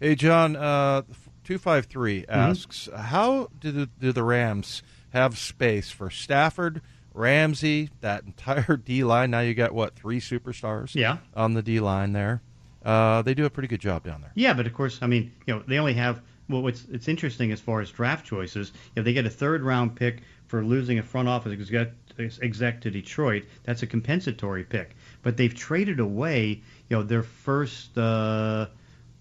Hey, 0.01 0.15
John, 0.15 0.55
uh, 0.55 1.03
253 1.45 2.21
Mm-hmm. 2.23 2.31
asks 2.31 2.89
How 2.97 3.49
do 3.59 3.73
the, 3.73 3.87
do 3.99 4.13
the 4.13 4.23
Rams 4.23 4.83
have 5.11 5.37
space 5.37 5.91
for 5.91 6.09
Stafford, 6.09 6.83
Ramsey, 7.13 7.91
that 8.01 8.23
entire 8.25 8.77
D 8.85 9.03
line? 9.03 9.33
Now 9.33 9.41
you 9.41 9.55
got, 9.55 9.73
what, 9.73 9.97
three 9.97 10.21
superstars 10.21 10.95
Yeah. 10.95 11.19
on 11.35 11.55
the 11.55 11.63
D 11.63 11.81
line 11.81 12.13
there? 12.13 12.43
Uh, 12.85 13.23
they 13.23 13.35
do 13.35 13.44
a 13.44 13.50
pretty 13.50 13.68
good 13.68 13.80
job 13.80 14.04
down 14.04 14.20
there. 14.20 14.32
Yeah, 14.35 14.54
but 14.54 14.66
of 14.66 14.73
course, 14.73 14.99
I 15.02 15.06
mean, 15.06 15.32
you 15.47 15.54
know, 15.54 15.62
they 15.66 15.78
only 15.78 15.94
have. 15.94 16.23
Well, 16.49 16.62
what's 16.62 16.85
it's 16.87 17.08
interesting 17.08 17.52
as 17.52 17.61
far 17.61 17.80
as 17.80 17.90
draft 17.90 18.25
choices. 18.25 18.73
If 18.97 19.04
they 19.04 19.12
get 19.12 19.26
a 19.26 19.30
third 19.30 19.62
round 19.62 19.97
pick 19.97 20.23
for 20.47 20.64
losing 20.64 20.99
a 20.99 21.02
front 21.02 21.28
office 21.28 21.52
exec, 21.52 21.90
exec 22.18 22.80
to 22.82 22.90
Detroit, 22.90 23.44
that's 23.64 23.82
a 23.82 23.87
compensatory 23.87 24.64
pick. 24.64 24.97
But 25.23 25.37
they've 25.37 25.54
traded 25.54 26.00
away, 26.00 26.62
you 26.88 26.97
know, 26.97 27.02
their 27.02 27.23
first 27.23 27.99
uh, 27.99 28.68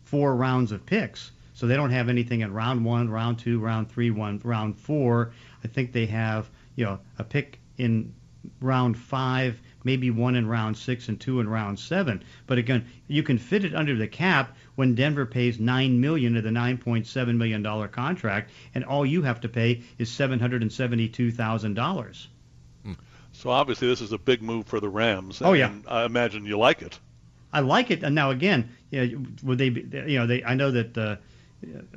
four 0.06 0.36
rounds 0.36 0.72
of 0.72 0.86
picks. 0.86 1.32
So 1.54 1.66
they 1.66 1.76
don't 1.76 1.90
have 1.90 2.08
anything 2.08 2.42
in 2.42 2.54
round 2.54 2.86
one, 2.86 3.10
round 3.10 3.40
two, 3.40 3.60
round 3.60 3.90
three, 3.90 4.12
one, 4.12 4.40
round 4.44 4.78
four. 4.78 5.34
I 5.64 5.68
think 5.68 5.92
they 5.92 6.06
have, 6.06 6.50
you 6.76 6.86
know, 6.86 7.00
a 7.18 7.24
pick 7.24 7.60
in 7.78 8.14
round 8.62 8.98
five, 8.98 9.60
maybe 9.84 10.10
one 10.10 10.36
in 10.36 10.48
round 10.48 10.78
six 10.78 11.10
and 11.10 11.20
two 11.20 11.40
in 11.40 11.50
round 11.50 11.80
seven. 11.80 12.24
But 12.46 12.58
again, 12.58 12.86
you 13.08 13.24
can 13.24 13.38
fit 13.38 13.66
it 13.66 13.76
under 13.76 13.96
the 13.96 14.08
cap 14.08 14.56
when 14.76 14.96
Denver 14.96 15.26
pays 15.26 15.60
nine 15.60 16.00
million 16.00 16.38
of 16.38 16.44
the 16.44 16.52
nine 16.52 16.78
point 16.78 17.08
seven 17.08 17.38
million 17.38 17.62
dollar 17.62 17.88
contract, 17.88 18.52
and 18.76 18.84
all 18.86 19.06
you 19.06 19.22
have 19.22 19.42
to 19.42 19.50
pay 19.50 19.82
is 19.98 20.12
seven 20.12 20.40
hundred 20.40 20.62
and 20.62 20.72
seventy 20.72 21.08
two 21.08 21.32
thousand 21.32 21.74
dollars. 21.74 22.28
So 23.34 23.52
obviously 23.52 23.88
this 23.88 24.02
is 24.02 24.14
a 24.14 24.18
big 24.18 24.42
move 24.42 24.66
for 24.66 24.80
the 24.80 24.90
Rams. 24.90 25.44
Oh, 25.44 25.54
yeah. 25.54 25.72
I 25.88 26.06
imagine 26.06 26.48
you 26.48 26.58
like 26.58 26.82
it. 26.82 26.98
I 27.54 27.60
like 27.60 27.92
it. 27.92 28.02
And 28.02 28.16
now 28.16 28.32
again, 28.32 28.70
you 28.90 29.06
know, 29.06 29.26
would 29.44 29.60
they? 29.60 29.70
Be, 29.70 29.82
you 30.12 30.18
know, 30.18 30.26
they. 30.26 30.44
I 30.44 30.56
know 30.56 30.72
that 30.72 30.98
uh, 30.98 31.18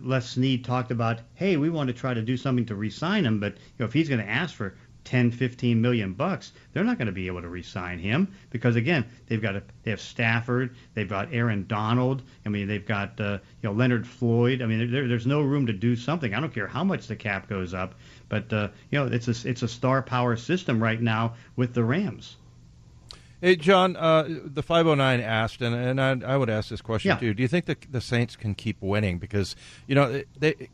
Les 0.00 0.28
Snead 0.28 0.64
talked 0.64 0.90
about, 0.90 1.20
hey, 1.34 1.56
we 1.56 1.70
want 1.70 1.88
to 1.88 1.94
try 1.94 2.12
to 2.12 2.22
do 2.22 2.36
something 2.36 2.66
to 2.66 2.74
re-sign 2.74 3.24
him, 3.24 3.40
but 3.40 3.54
you 3.54 3.60
know, 3.78 3.86
if 3.86 3.92
he's 3.92 4.08
going 4.08 4.20
to 4.20 4.28
ask 4.28 4.54
for 4.54 4.74
10, 5.04 5.30
15 5.30 5.80
million 5.80 6.12
bucks, 6.12 6.52
they're 6.72 6.84
not 6.84 6.98
going 6.98 7.06
to 7.06 7.12
be 7.12 7.26
able 7.26 7.42
to 7.42 7.48
re-sign 7.48 7.98
him 7.98 8.28
because 8.50 8.76
again, 8.76 9.06
they've 9.26 9.40
got 9.42 9.56
a, 9.56 9.62
they 9.82 9.90
have 9.90 10.00
Stafford, 10.00 10.74
they've 10.94 11.08
got 11.08 11.32
Aaron 11.32 11.66
Donald. 11.66 12.22
I 12.44 12.48
mean, 12.48 12.68
they've 12.68 12.84
got 12.86 13.20
uh, 13.20 13.38
you 13.62 13.68
know 13.68 13.72
Leonard 13.72 14.06
Floyd. 14.06 14.62
I 14.62 14.66
mean, 14.66 14.90
there, 14.90 15.08
there's 15.08 15.26
no 15.26 15.42
room 15.42 15.66
to 15.66 15.72
do 15.72 15.96
something. 15.96 16.34
I 16.34 16.40
don't 16.40 16.52
care 16.54 16.66
how 16.68 16.84
much 16.84 17.06
the 17.06 17.16
cap 17.16 17.48
goes 17.48 17.74
up, 17.74 17.94
but 18.28 18.52
uh, 18.52 18.68
you 18.90 18.98
know, 18.98 19.06
it's 19.06 19.28
a 19.28 19.48
it's 19.48 19.62
a 19.62 19.68
star 19.68 20.02
power 20.02 20.36
system 20.36 20.82
right 20.82 21.00
now 21.00 21.34
with 21.56 21.74
the 21.74 21.84
Rams. 21.84 22.36
Hey, 23.40 23.56
John, 23.56 23.96
uh, 23.96 24.24
the 24.28 24.62
509 24.62 25.20
asked, 25.20 25.62
and, 25.62 25.74
and 25.74 25.98
I, 25.98 26.34
I 26.34 26.36
would 26.36 26.50
ask 26.50 26.68
this 26.68 26.82
question 26.82 27.08
Yeah. 27.08 27.16
too. 27.16 27.32
Do 27.32 27.40
you 27.40 27.48
think 27.48 27.64
the, 27.64 27.76
the 27.90 28.02
Saints 28.02 28.36
can 28.36 28.54
keep 28.54 28.82
winning? 28.82 29.18
Because, 29.18 29.56
you 29.86 29.94
know, 29.94 30.20
they, 30.38 30.68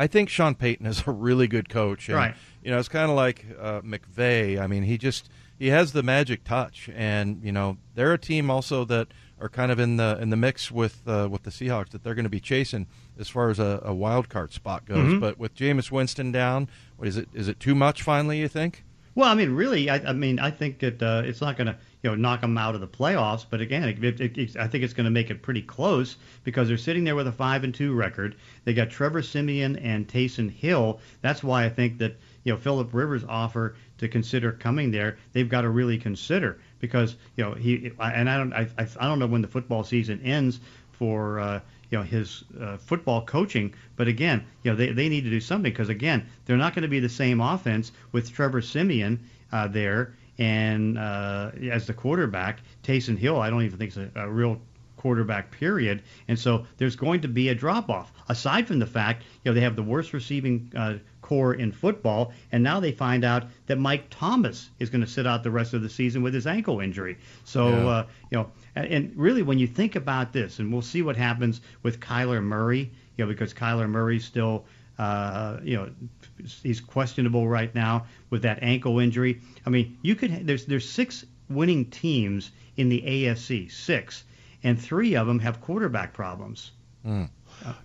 I 0.00 0.06
think 0.06 0.30
Sean 0.30 0.54
Payton 0.54 0.86
is 0.86 1.06
a 1.06 1.10
really 1.10 1.46
good 1.46 1.68
coach. 1.68 2.08
And, 2.08 2.16
Right. 2.16 2.34
You 2.62 2.70
know, 2.70 2.78
it's 2.78 2.88
kind 2.88 3.10
of 3.10 3.16
like 3.16 3.44
uh, 3.60 3.82
McVay. 3.82 4.58
I 4.58 4.66
mean, 4.66 4.82
he 4.82 4.96
just 4.96 5.28
he 5.58 5.68
has 5.68 5.92
the 5.92 6.02
magic 6.02 6.42
touch, 6.42 6.88
and 6.94 7.42
you 7.44 7.52
know, 7.52 7.76
they're 7.94 8.14
a 8.14 8.18
team 8.18 8.50
also 8.50 8.86
that 8.86 9.08
are 9.38 9.50
kind 9.50 9.70
of 9.70 9.78
in 9.78 9.98
the 9.98 10.18
in 10.18 10.30
the 10.30 10.36
mix 10.36 10.70
with 10.70 11.02
uh, 11.06 11.28
with 11.30 11.42
the 11.42 11.50
Seahawks 11.50 11.90
that 11.90 12.02
they're 12.02 12.14
going 12.14 12.24
to 12.24 12.30
be 12.30 12.40
chasing 12.40 12.86
as 13.18 13.28
far 13.28 13.50
as 13.50 13.58
a, 13.58 13.80
a 13.84 13.92
wild 13.92 14.30
card 14.30 14.54
spot 14.54 14.86
goes. 14.86 14.98
Mm-hmm. 14.98 15.20
But 15.20 15.38
with 15.38 15.54
Jameis 15.54 15.90
Winston 15.90 16.32
down, 16.32 16.70
what 16.96 17.06
is 17.06 17.18
it? 17.18 17.28
Is 17.34 17.46
it 17.48 17.60
too 17.60 17.74
much? 17.74 18.00
Finally, 18.00 18.38
you 18.38 18.48
think? 18.48 18.84
Well, 19.14 19.28
I 19.28 19.34
mean, 19.34 19.50
really, 19.50 19.90
I, 19.90 19.96
I 19.96 20.12
mean, 20.14 20.38
I 20.38 20.50
think 20.50 20.78
that 20.78 21.02
uh, 21.02 21.22
it's 21.24 21.40
not 21.40 21.56
going 21.56 21.66
to, 21.66 21.76
you 22.02 22.10
know, 22.10 22.16
knock 22.16 22.40
them 22.40 22.56
out 22.56 22.74
of 22.74 22.80
the 22.80 22.88
playoffs. 22.88 23.44
But 23.48 23.60
again, 23.60 23.84
it, 23.84 24.20
it, 24.20 24.38
it, 24.38 24.56
I 24.56 24.66
think 24.66 24.84
it's 24.84 24.94
going 24.94 25.04
to 25.04 25.10
make 25.10 25.30
it 25.30 25.42
pretty 25.42 25.62
close 25.62 26.16
because 26.44 26.68
they're 26.68 26.78
sitting 26.78 27.04
there 27.04 27.16
with 27.16 27.26
a 27.26 27.32
five 27.32 27.64
and 27.64 27.74
two 27.74 27.94
record. 27.94 28.36
They 28.64 28.72
got 28.72 28.90
Trevor 28.90 29.22
Siemian 29.22 29.76
and 29.76 30.08
Taysom 30.08 30.50
Hill. 30.50 31.00
That's 31.20 31.42
why 31.42 31.64
I 31.64 31.68
think 31.68 31.98
that 31.98 32.16
you 32.44 32.52
know 32.52 32.58
Philip 32.58 32.94
Rivers' 32.94 33.24
offer 33.28 33.76
to 33.98 34.08
consider 34.08 34.52
coming 34.52 34.90
there, 34.90 35.18
they've 35.32 35.48
got 35.48 35.62
to 35.62 35.68
really 35.68 35.98
consider 35.98 36.58
because 36.78 37.16
you 37.36 37.44
know 37.44 37.52
he 37.52 37.92
and 38.00 38.30
I 38.30 38.38
don't, 38.38 38.52
I, 38.52 38.68
I 38.78 39.06
don't 39.06 39.18
know 39.18 39.26
when 39.26 39.42
the 39.42 39.48
football 39.48 39.84
season 39.84 40.20
ends 40.22 40.60
for. 40.92 41.40
Uh, 41.40 41.60
you 41.90 41.98
know 41.98 42.04
his 42.04 42.44
uh, 42.60 42.76
football 42.76 43.24
coaching. 43.24 43.74
But 43.96 44.06
again, 44.06 44.46
you 44.62 44.70
know 44.70 44.76
they, 44.76 44.92
they 44.92 45.08
need 45.08 45.24
to 45.24 45.30
do 45.30 45.40
something 45.40 45.72
because 45.72 45.88
again 45.88 46.24
they're 46.46 46.56
not 46.56 46.72
going 46.72 46.82
to 46.82 46.88
be 46.88 47.00
the 47.00 47.08
same 47.08 47.40
offense 47.40 47.90
with 48.12 48.32
Trevor 48.32 48.62
Siemian 48.62 49.18
uh, 49.50 49.66
there 49.66 50.14
and 50.40 50.98
uh, 50.98 51.50
as 51.70 51.86
the 51.86 51.94
quarterback. 51.94 52.60
Taysom 52.82 53.16
Hill, 53.16 53.40
I 53.40 53.50
don't 53.50 53.62
even 53.62 53.78
think 53.78 53.90
is 53.90 53.98
a, 53.98 54.10
a 54.16 54.28
real 54.28 54.60
quarterback 54.96 55.50
period 55.50 56.02
and 56.28 56.38
so 56.38 56.66
there's 56.76 56.94
going 56.94 57.22
to 57.22 57.26
be 57.28 57.48
a 57.48 57.54
drop 57.54 57.88
off 57.88 58.12
aside 58.28 58.66
from 58.66 58.78
the 58.78 58.86
fact 58.86 59.22
you 59.42 59.50
know 59.50 59.54
they 59.54 59.62
have 59.62 59.74
the 59.74 59.82
worst 59.82 60.12
receiving 60.12 60.70
uh, 60.76 60.92
core 61.22 61.54
in 61.54 61.72
football 61.72 62.34
and 62.52 62.62
now 62.62 62.78
they 62.80 62.92
find 62.92 63.24
out 63.24 63.44
that 63.64 63.78
Mike 63.78 64.04
Thomas 64.10 64.68
is 64.78 64.90
going 64.90 65.00
to 65.00 65.06
sit 65.06 65.26
out 65.26 65.42
the 65.42 65.50
rest 65.50 65.72
of 65.72 65.80
the 65.80 65.88
season 65.88 66.22
with 66.22 66.34
his 66.34 66.46
ankle 66.46 66.80
injury 66.80 67.16
so 67.44 67.68
Yeah. 67.68 67.86
uh, 67.88 68.06
you 68.30 68.36
know 68.38 68.50
and, 68.76 68.86
and 68.88 69.12
really 69.16 69.40
when 69.40 69.58
you 69.58 69.66
think 69.66 69.96
about 69.96 70.34
this 70.34 70.58
and 70.58 70.70
we'll 70.70 70.82
see 70.82 71.00
what 71.00 71.16
happens 71.16 71.62
with 71.82 71.98
Kyler 71.98 72.42
Murray 72.42 72.90
you 73.16 73.24
know 73.24 73.26
because 73.26 73.54
Kyler 73.54 73.88
Murray's 73.88 74.26
still 74.26 74.66
uh, 75.00 75.58
you 75.62 75.76
know 75.76 75.90
he's 76.62 76.80
questionable 76.80 77.48
right 77.48 77.74
now 77.74 78.06
with 78.28 78.42
that 78.42 78.58
ankle 78.62 78.98
injury 78.98 79.40
I 79.64 79.70
mean 79.70 79.96
you 80.02 80.14
could 80.14 80.46
there's 80.46 80.66
there's 80.66 80.88
six 80.88 81.24
winning 81.48 81.86
teams 81.86 82.50
in 82.76 82.88
the 82.90 83.00
AFC 83.00 83.72
six 83.72 84.24
and 84.62 84.80
three 84.80 85.16
of 85.16 85.26
them 85.26 85.38
have 85.38 85.60
quarterback 85.62 86.12
problems 86.12 86.72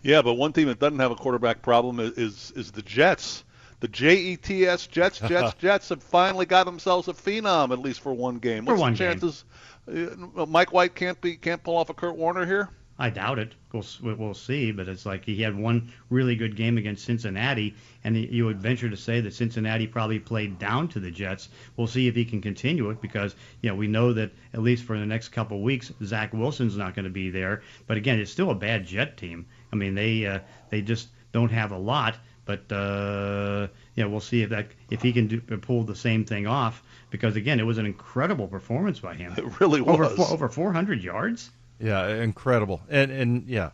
Yeah, 0.02 0.22
but 0.22 0.34
one 0.34 0.54
team 0.54 0.68
that 0.68 0.80
doesn't 0.80 1.00
have 1.00 1.12
a 1.12 1.16
quarterback 1.16 1.62
problem 1.62 2.00
is 2.00 2.12
is, 2.18 2.54
is 2.56 2.72
the 2.72 2.82
Jets. 2.82 3.44
The 3.82 3.88
J 3.90 4.16
E 4.16 4.38
T 4.38 4.66
S 4.66 4.88
Jets 4.88 5.20
Jets 5.20 5.54
Jets 5.60 5.90
have 5.90 6.02
finally 6.02 6.46
got 6.46 6.66
themselves 6.66 7.08
a 7.08 7.14
phenom 7.14 7.72
at 7.72 7.80
least 7.80 8.00
for 8.02 8.14
one 8.14 8.38
game. 8.38 8.66
For 8.66 8.76
one 8.76 8.94
the 8.94 9.00
game. 9.00 9.12
chances? 9.12 9.44
Uh, 9.88 10.46
Mike 10.46 10.74
White 10.74 10.96
can't 10.96 11.20
be 11.20 11.36
can't 11.36 11.62
pull 11.62 11.78
off 11.78 11.90
a 11.90 11.94
Kurt 11.94 12.16
Warner 12.16 12.46
here. 12.46 12.70
I 12.98 13.10
doubt 13.10 13.40
it. 13.40 13.56
We'll, 13.74 13.84
we'll 14.02 14.34
see. 14.34 14.72
But 14.72 14.88
it's 14.88 15.06
like 15.06 15.26
he 15.26 15.42
had 15.42 15.58
one 15.58 15.92
really 16.10 16.36
good 16.36 16.56
game 16.56 16.78
against 16.78 17.04
Cincinnati, 17.04 17.76
and 18.04 18.16
you 18.16 18.46
would 18.46 18.62
venture 18.62 18.90
to 18.90 18.96
say 18.96 19.20
that 19.22 19.34
Cincinnati 19.34 19.86
probably 19.86 20.20
played 20.20 20.60
down 20.60 20.88
to 20.90 21.00
the 21.00 21.12
Jets. 21.12 21.50
We'll 21.76 21.88
see 21.88 22.08
if 22.08 22.16
he 22.16 22.24
can 22.24 22.42
continue 22.42 22.90
it 22.90 23.02
because 23.02 23.36
you 23.62 23.70
know 23.70 23.76
we 23.76 23.88
know 23.88 24.14
that 24.14 24.32
at 24.54 24.62
least 24.62 24.86
for 24.86 24.98
the 24.98 25.06
next 25.06 25.30
couple 25.30 25.58
of 25.58 25.64
weeks, 25.64 25.92
Zach 26.04 26.34
Wilson's 26.34 26.78
not 26.78 26.96
going 26.96 27.04
to 27.04 27.12
be 27.12 27.30
there. 27.30 27.64
But 27.88 27.98
again, 27.98 28.20
it's 28.20 28.32
still 28.32 28.52
a 28.52 28.56
bad 28.56 28.86
Jet 28.86 29.18
team. 29.18 29.46
I 29.74 29.76
mean, 29.76 29.94
they 29.94 30.26
uh, 30.26 30.40
they 30.70 30.82
just 30.82 31.10
don't 31.34 31.52
have 31.52 31.72
a 31.72 31.78
lot. 31.78 32.18
But 32.46 32.72
uh, 32.72 33.68
yeah, 33.96 34.06
we'll 34.06 34.20
see 34.20 34.44
if 34.44 34.52
that 34.52 34.68
if 34.90 35.02
he 35.02 35.12
can 35.12 35.28
do, 35.28 35.42
pull 35.42 35.84
the 35.84 35.96
same 35.96 36.24
thing 36.24 36.48
off. 36.48 36.82
Because 37.10 37.36
again, 37.36 37.60
it 37.60 37.64
was 37.64 37.78
an 37.78 37.86
incredible 37.86 38.48
performance 38.48 39.00
by 39.00 39.16
him. 39.16 39.34
It 39.38 39.60
really 39.60 39.82
was 39.82 40.00
over 40.00 40.34
over 40.34 40.48
400 40.48 41.04
yards. 41.04 41.50
Yeah, 41.80 42.08
incredible. 42.08 42.82
And 42.90 43.12
and 43.12 43.48
yeah, 43.48 43.72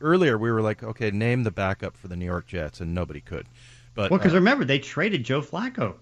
earlier 0.00 0.38
we 0.38 0.50
were 0.50 0.62
like, 0.62 0.82
okay, 0.82 1.10
name 1.10 1.42
the 1.42 1.50
backup 1.50 1.96
for 1.96 2.08
the 2.08 2.16
New 2.16 2.24
York 2.24 2.46
Jets, 2.46 2.80
and 2.80 2.94
nobody 2.94 3.20
could. 3.20 3.46
But 3.94 4.10
well, 4.10 4.18
because 4.18 4.32
uh, 4.32 4.36
remember 4.36 4.64
they 4.64 4.78
traded 4.78 5.24
Joe 5.24 5.40
Flacco. 5.40 5.96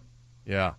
Yeah. 0.44 0.74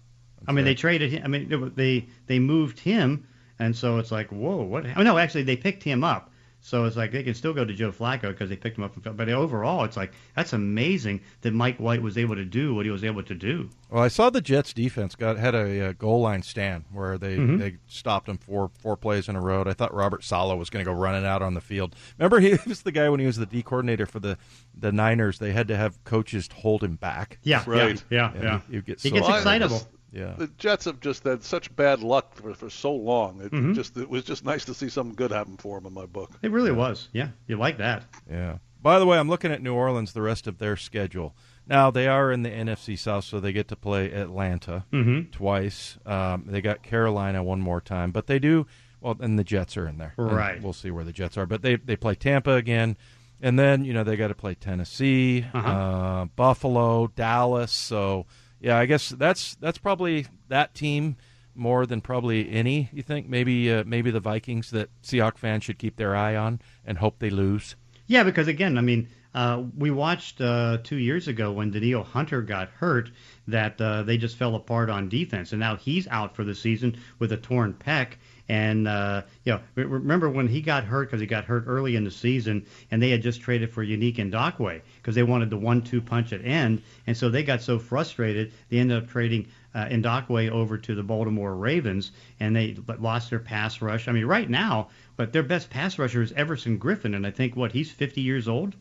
I 0.47 0.51
mean, 0.51 0.65
they 0.65 0.75
traded 0.75 1.11
him. 1.11 1.23
I 1.23 1.27
mean, 1.27 1.73
they 1.75 2.07
they 2.27 2.39
moved 2.39 2.79
him, 2.79 3.27
and 3.59 3.75
so 3.75 3.97
it's 3.97 4.11
like, 4.11 4.31
whoa, 4.31 4.57
what? 4.63 4.85
Oh 4.95 5.03
no, 5.03 5.17
actually, 5.17 5.43
they 5.43 5.57
picked 5.57 5.83
him 5.83 6.03
up. 6.03 6.31
So 6.61 6.83
it's 6.83 6.97
like 6.97 7.11
they 7.11 7.23
can 7.23 7.33
still 7.33 7.53
go 7.53 7.63
to 7.63 7.73
Joe 7.73 7.91
Flacco 7.91 8.23
because 8.23 8.49
they 8.49 8.57
picked 8.57 8.77
him 8.77 8.83
up. 8.83 8.93
From, 8.93 9.15
but 9.15 9.29
overall, 9.29 9.85
it's 9.85 9.95
like 9.95 10.11
that's 10.35 10.53
amazing 10.53 11.21
that 11.41 11.53
Mike 11.53 11.77
White 11.77 12.01
was 12.01 12.17
able 12.17 12.35
to 12.35 12.43
do 12.43 12.75
what 12.75 12.85
he 12.85 12.91
was 12.91 13.03
able 13.03 13.23
to 13.23 13.35
do. 13.35 13.69
Well, 13.89 14.03
I 14.03 14.09
saw 14.09 14.29
the 14.29 14.41
Jets 14.41 14.73
defense 14.73 15.15
got 15.15 15.37
had 15.37 15.55
a, 15.55 15.89
a 15.89 15.93
goal 15.93 16.21
line 16.21 16.41
stand 16.41 16.83
where 16.91 17.17
they, 17.17 17.37
mm-hmm. 17.37 17.57
they 17.57 17.77
stopped 17.87 18.27
him 18.27 18.37
four 18.37 18.69
four 18.79 18.97
plays 18.97 19.29
in 19.29 19.35
a 19.35 19.41
row. 19.41 19.63
I 19.65 19.73
thought 19.73 19.93
Robert 19.93 20.23
Saleh 20.23 20.57
was 20.57 20.69
going 20.69 20.83
to 20.83 20.91
go 20.91 20.97
running 20.97 21.25
out 21.25 21.41
on 21.41 21.53
the 21.53 21.61
field. 21.61 21.95
Remember, 22.17 22.39
he 22.41 22.57
was 22.67 22.81
the 22.81 22.91
guy 22.91 23.07
when 23.09 23.19
he 23.19 23.25
was 23.25 23.37
the 23.37 23.45
D 23.45 23.63
coordinator 23.63 24.05
for 24.05 24.19
the 24.19 24.37
the 24.77 24.91
Niners. 24.91 25.39
They 25.39 25.53
had 25.53 25.67
to 25.69 25.77
have 25.77 26.03
coaches 26.03 26.49
hold 26.53 26.83
him 26.83 26.95
back. 26.95 27.39
Yeah, 27.43 27.63
right. 27.65 28.03
Yeah, 28.09 28.33
yeah. 28.35 28.41
yeah. 28.41 28.59
He, 28.69 28.75
he, 28.75 28.81
gets, 28.81 29.03
he 29.03 29.11
gets 29.11 29.29
excitable. 29.29 29.87
Yeah. 30.11 30.35
The 30.37 30.47
Jets 30.57 30.85
have 30.85 30.99
just 30.99 31.23
had 31.23 31.43
such 31.43 31.75
bad 31.75 32.01
luck 32.01 32.35
for, 32.35 32.53
for 32.53 32.69
so 32.69 32.93
long. 32.93 33.41
It 33.41 33.51
mm-hmm. 33.51 33.73
just 33.73 33.97
it 33.97 34.09
was 34.09 34.23
just 34.23 34.45
nice 34.45 34.65
to 34.65 34.73
see 34.73 34.89
something 34.89 35.15
good 35.15 35.31
happen 35.31 35.57
for 35.57 35.77
them 35.77 35.87
in 35.87 35.93
my 35.93 36.05
book. 36.05 36.31
It 36.41 36.51
really 36.51 36.71
yeah. 36.71 36.77
was. 36.77 37.09
Yeah, 37.11 37.29
you 37.47 37.57
like 37.57 37.77
that. 37.77 38.05
Yeah. 38.29 38.57
By 38.81 38.99
the 38.99 39.05
way, 39.05 39.17
I'm 39.17 39.27
looking 39.27 39.51
at 39.51 39.61
New 39.61 39.73
Orleans, 39.73 40.13
the 40.13 40.21
rest 40.21 40.47
of 40.47 40.59
their 40.59 40.77
schedule. 40.77 41.35
Now 41.67 41.91
they 41.91 42.07
are 42.07 42.31
in 42.31 42.43
the 42.43 42.49
NFC 42.49 42.97
South, 42.97 43.25
so 43.25 43.39
they 43.39 43.51
get 43.51 43.67
to 43.69 43.75
play 43.75 44.11
Atlanta 44.11 44.85
mm-hmm. 44.93 45.31
twice. 45.31 45.97
Um, 46.05 46.45
they 46.47 46.61
got 46.61 46.83
Carolina 46.83 47.43
one 47.43 47.59
more 47.59 47.81
time, 47.81 48.11
but 48.11 48.27
they 48.27 48.39
do 48.39 48.65
well. 49.01 49.17
And 49.19 49.37
the 49.37 49.43
Jets 49.43 49.75
are 49.75 49.87
in 49.87 49.97
there, 49.97 50.13
right? 50.17 50.55
And 50.55 50.63
we'll 50.63 50.73
see 50.73 50.91
where 50.91 51.03
the 51.03 51.11
Jets 51.11 51.37
are, 51.37 51.45
but 51.45 51.61
they 51.61 51.75
they 51.75 51.97
play 51.97 52.15
Tampa 52.15 52.51
again, 52.51 52.95
and 53.41 53.59
then 53.59 53.83
you 53.83 53.93
know 53.93 54.05
they 54.05 54.15
got 54.15 54.29
to 54.29 54.35
play 54.35 54.55
Tennessee, 54.55 55.45
uh-huh. 55.53 55.69
uh, 55.69 56.25
Buffalo, 56.37 57.07
Dallas. 57.07 57.73
So 57.73 58.25
yeah, 58.59 58.77
I 58.77 58.85
guess 58.85 59.09
that's 59.09 59.55
that's 59.55 59.77
probably 59.77 60.27
that 60.49 60.73
team 60.73 61.17
more 61.55 61.85
than 61.85 62.01
probably 62.01 62.49
any. 62.49 62.89
You 62.93 63.03
think 63.03 63.27
maybe 63.27 63.71
uh, 63.71 63.83
maybe 63.85 64.11
the 64.11 64.19
Vikings 64.19 64.71
that 64.71 64.89
Seahawk 65.01 65.37
fans 65.37 65.63
should 65.63 65.79
keep 65.79 65.97
their 65.97 66.15
eye 66.15 66.35
on 66.35 66.61
and 66.85 66.97
hope 66.97 67.19
they 67.19 67.29
lose. 67.29 67.75
Yeah, 68.07 68.23
because 68.23 68.47
again, 68.47 68.77
I 68.77 68.81
mean, 68.81 69.09
uh, 69.33 69.63
we 69.77 69.91
watched 69.91 70.39
uh, 70.41 70.77
two 70.83 70.97
years 70.97 71.27
ago 71.27 71.51
when 71.51 71.71
Danielle 71.71 72.03
Hunter 72.03 72.41
got 72.41 72.69
hurt 72.69 73.11
that 73.47 73.79
uh, 73.81 74.03
they 74.03 74.17
just 74.17 74.37
fell 74.37 74.55
apart 74.55 74.89
on 74.89 75.09
defense, 75.09 75.51
and 75.51 75.59
now 75.59 75.75
he's 75.75 76.07
out 76.07 76.35
for 76.35 76.43
the 76.43 76.55
season 76.55 76.97
with 77.19 77.31
a 77.31 77.37
torn 77.37 77.73
pec. 77.73 78.13
And 78.49 78.87
uh, 78.87 79.23
you 79.43 79.53
know, 79.53 79.61
remember 79.75 80.29
when 80.29 80.47
he 80.47 80.61
got 80.61 80.85
hurt 80.85 81.09
because 81.09 81.19
he 81.19 81.27
got 81.27 81.45
hurt 81.45 81.65
early 81.67 81.95
in 81.95 82.03
the 82.03 82.11
season, 82.11 82.65
and 82.91 83.01
they 83.01 83.09
had 83.09 83.21
just 83.21 83.41
traded 83.41 83.71
for 83.71 83.85
Yannick 83.85 84.15
Ngakoue 84.15 84.81
because 84.97 85.15
they 85.15 85.23
wanted 85.23 85.49
the 85.49 85.57
one-two 85.57 86.01
punch 86.01 86.31
at 86.31 86.45
end, 86.45 86.81
and 87.05 87.17
so 87.17 87.29
they 87.29 87.43
got 87.43 87.61
so 87.61 87.77
frustrated 87.77 88.53
they 88.69 88.77
ended 88.77 89.03
up 89.03 89.09
trading 89.09 89.47
uh, 89.75 89.85
Ngakoue 89.85 90.49
over 90.49 90.77
to 90.77 90.95
the 90.95 91.03
Baltimore 91.03 91.55
Ravens, 91.55 92.11
and 92.39 92.55
they 92.55 92.77
lost 92.99 93.29
their 93.29 93.39
pass 93.39 93.81
rush. 93.81 94.07
I 94.07 94.11
mean, 94.13 94.25
right 94.25 94.49
now, 94.49 94.89
but 95.17 95.33
their 95.33 95.43
best 95.43 95.69
pass 95.69 95.99
rusher 95.99 96.21
is 96.21 96.31
Everson 96.31 96.79
Griffen, 96.79 97.15
and 97.15 97.27
I 97.27 97.31
think 97.31 97.55
what 97.55 97.73
he's 97.73 97.91
50 97.91 98.21
years 98.21 98.47
old. 98.47 98.75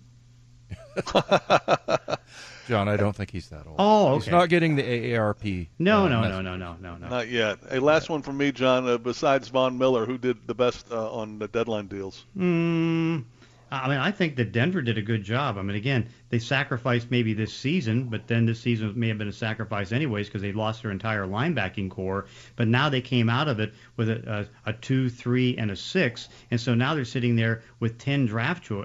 John, 2.67 2.89
I 2.89 2.97
don't 2.97 3.15
think 3.15 3.31
he's 3.31 3.49
that 3.51 3.67
old. 3.67 3.77
Oh, 3.79 4.09
okay. 4.09 4.25
He's 4.25 4.33
not 4.33 4.49
getting 4.49 4.77
the 4.77 4.83
AARP. 4.83 5.69
No, 5.79 6.07
uh, 6.07 6.09
no, 6.09 6.23
no, 6.23 6.41
no, 6.43 6.57
no, 6.57 6.77
no, 6.81 6.97
no. 6.97 7.09
Not 7.09 7.29
yet. 7.29 7.59
A 7.71 7.79
last 7.81 8.09
one 8.09 8.23
from 8.23 8.37
me, 8.37 8.51
John. 8.53 8.89
Uh, 8.89 8.99
besides 8.99 9.49
Von 9.49 9.79
Miller, 9.79 10.05
who 10.05 10.19
did 10.19 10.47
the 10.47 10.55
best 10.55 10.91
uh, 10.91 11.13
on 11.13 11.39
the 11.39 11.49
deadline 11.49 11.87
deals? 11.87 12.25
Hmm. 12.37 13.21
I 13.71 13.89
mean, 13.89 13.99
I 13.99 14.13
think 14.13 14.37
that 14.37 14.53
Denver 14.53 14.81
did 14.81 14.97
a 14.97 15.03
good 15.03 15.25
job. 15.25 15.59
I 15.59 15.63
mean, 15.63 15.77
again, 15.77 16.09
they 16.29 16.39
sacrificed 16.39 17.11
maybe 17.11 17.35
this 17.35 17.53
season, 17.53 18.05
but 18.05 18.29
then 18.29 18.47
this 18.47 18.61
season 18.61 18.93
may 18.99 19.09
have 19.09 19.19
been 19.19 19.27
a 19.27 19.33
sacrifice 19.33 19.91
anyways 19.91 20.29
because 20.29 20.43
they 20.43 20.53
lost 20.53 20.83
their 20.83 20.93
entire 20.93 21.27
linebacking 21.27 21.91
core. 21.91 22.27
But 22.55 22.69
now 22.69 22.89
they 22.89 23.01
came 23.01 23.29
out 23.29 23.49
of 23.49 23.59
it 23.59 23.75
with 23.97 24.09
a, 24.09 24.49
a, 24.65 24.71
a 24.71 24.73
two, 24.73 25.09
three, 25.11 25.57
and 25.57 25.73
a 25.73 25.77
six, 25.77 26.29
and 26.53 26.61
so 26.61 26.75
now 26.75 26.95
they're 26.95 27.05
sitting 27.05 27.35
there 27.35 27.63
with 27.81 27.99
ten 27.99 28.27
draft 28.27 28.63
cho- 28.65 28.83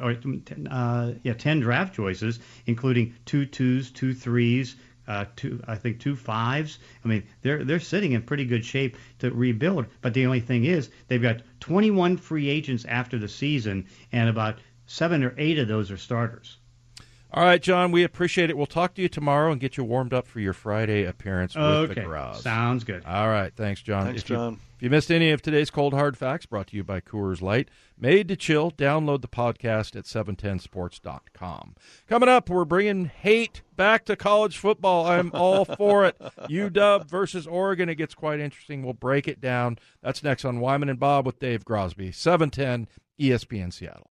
uh, 0.70 1.14
yeah, 1.22 1.34
ten 1.34 1.60
draft 1.60 1.94
choices, 1.94 2.40
including 2.66 3.14
two 3.26 3.46
twos, 3.46 3.92
two 3.92 4.16
threes, 4.16 4.78
uh, 5.08 5.26
two, 5.36 5.62
I 5.68 5.76
think 5.76 6.00
two 6.00 6.16
fives. 6.16 6.80
I 7.04 7.08
mean, 7.08 7.24
they're 7.42 7.64
they're 7.64 7.80
sitting 7.80 8.14
in 8.14 8.22
pretty 8.22 8.46
good 8.46 8.66
shape 8.66 8.98
to 9.20 9.32
rebuild. 9.32 9.86
But 10.02 10.14
the 10.14 10.26
only 10.26 10.40
thing 10.40 10.66
is, 10.66 10.90
they've 11.08 11.22
got 11.22 11.42
21 11.60 12.18
free 12.18 12.50
agents 12.50 12.86
after 12.86 13.20
the 13.20 13.28
season, 13.28 13.86
and 14.12 14.30
about 14.30 14.60
seven 14.92 15.24
or 15.24 15.34
eight 15.38 15.58
of 15.58 15.68
those 15.68 15.90
are 15.90 15.98
starters. 15.98 16.58
All 17.34 17.46
right, 17.46 17.62
John, 17.62 17.94
we 17.94 18.04
appreciate 18.04 18.50
it. 18.50 18.58
We'll 18.58 18.66
talk 18.66 18.94
to 18.96 19.02
you 19.02 19.08
tomorrow 19.08 19.54
and 19.54 19.62
get 19.62 19.78
you 19.78 19.86
warmed 19.86 20.14
up 20.14 20.28
for 20.28 20.42
your 20.42 20.52
Friday 20.52 21.06
appearance 21.06 21.56
with 21.56 21.64
okay. 21.64 21.94
the 21.94 22.02
Graz. 22.02 22.42
Sounds 22.42 22.84
good. 22.84 23.06
All 23.06 23.30
right, 23.30 23.56
thanks, 23.56 23.82
John. 23.82 24.08
Thanks, 24.08 24.24
if 24.24 24.28
John. 24.28 24.54
You, 24.54 24.60
if 24.76 24.84
you 24.84 24.90
missed 24.90 25.10
any 25.10 25.32
of 25.32 25.42
today's 25.42 25.70
cold 25.70 25.94
hard 25.94 26.18
facts, 26.18 26.46
brought 26.46 26.68
to 26.68 26.76
you 26.76 26.84
by 26.84 27.00
Coors 27.00 27.42
Light, 27.42 27.70
made 27.98 28.28
to 28.28 28.36
chill, 28.36 28.70
download 28.70 29.22
the 29.22 29.30
podcast 29.30 29.96
at 29.96 30.04
710sports.com. 30.04 31.76
Coming 32.06 32.28
up, 32.28 32.50
we're 32.50 32.66
bringing 32.66 33.06
hate 33.06 33.62
back 33.78 34.04
to 34.06 34.18
college 34.18 34.58
football. 34.58 35.08
I'm 35.08 35.32
all 35.34 35.64
for 35.78 36.06
it. 36.06 36.20
UW 36.20 37.08
versus 37.08 37.48
Oregon. 37.48 37.88
It 37.88 37.96
gets 37.96 38.14
quite 38.14 38.42
interesting. 38.42 38.84
We'll 38.84 38.92
break 38.92 39.30
it 39.30 39.40
down. 39.40 39.80
That's 40.04 40.22
next 40.22 40.44
on 40.44 40.60
Wyman 40.60 40.90
and 40.90 41.00
Bob 41.00 41.26
with 41.26 41.40
Dave 41.40 41.64
Grosby, 41.64 42.14
710 42.14 42.90
ESPN 43.22 43.72
Seattle. 43.72 44.10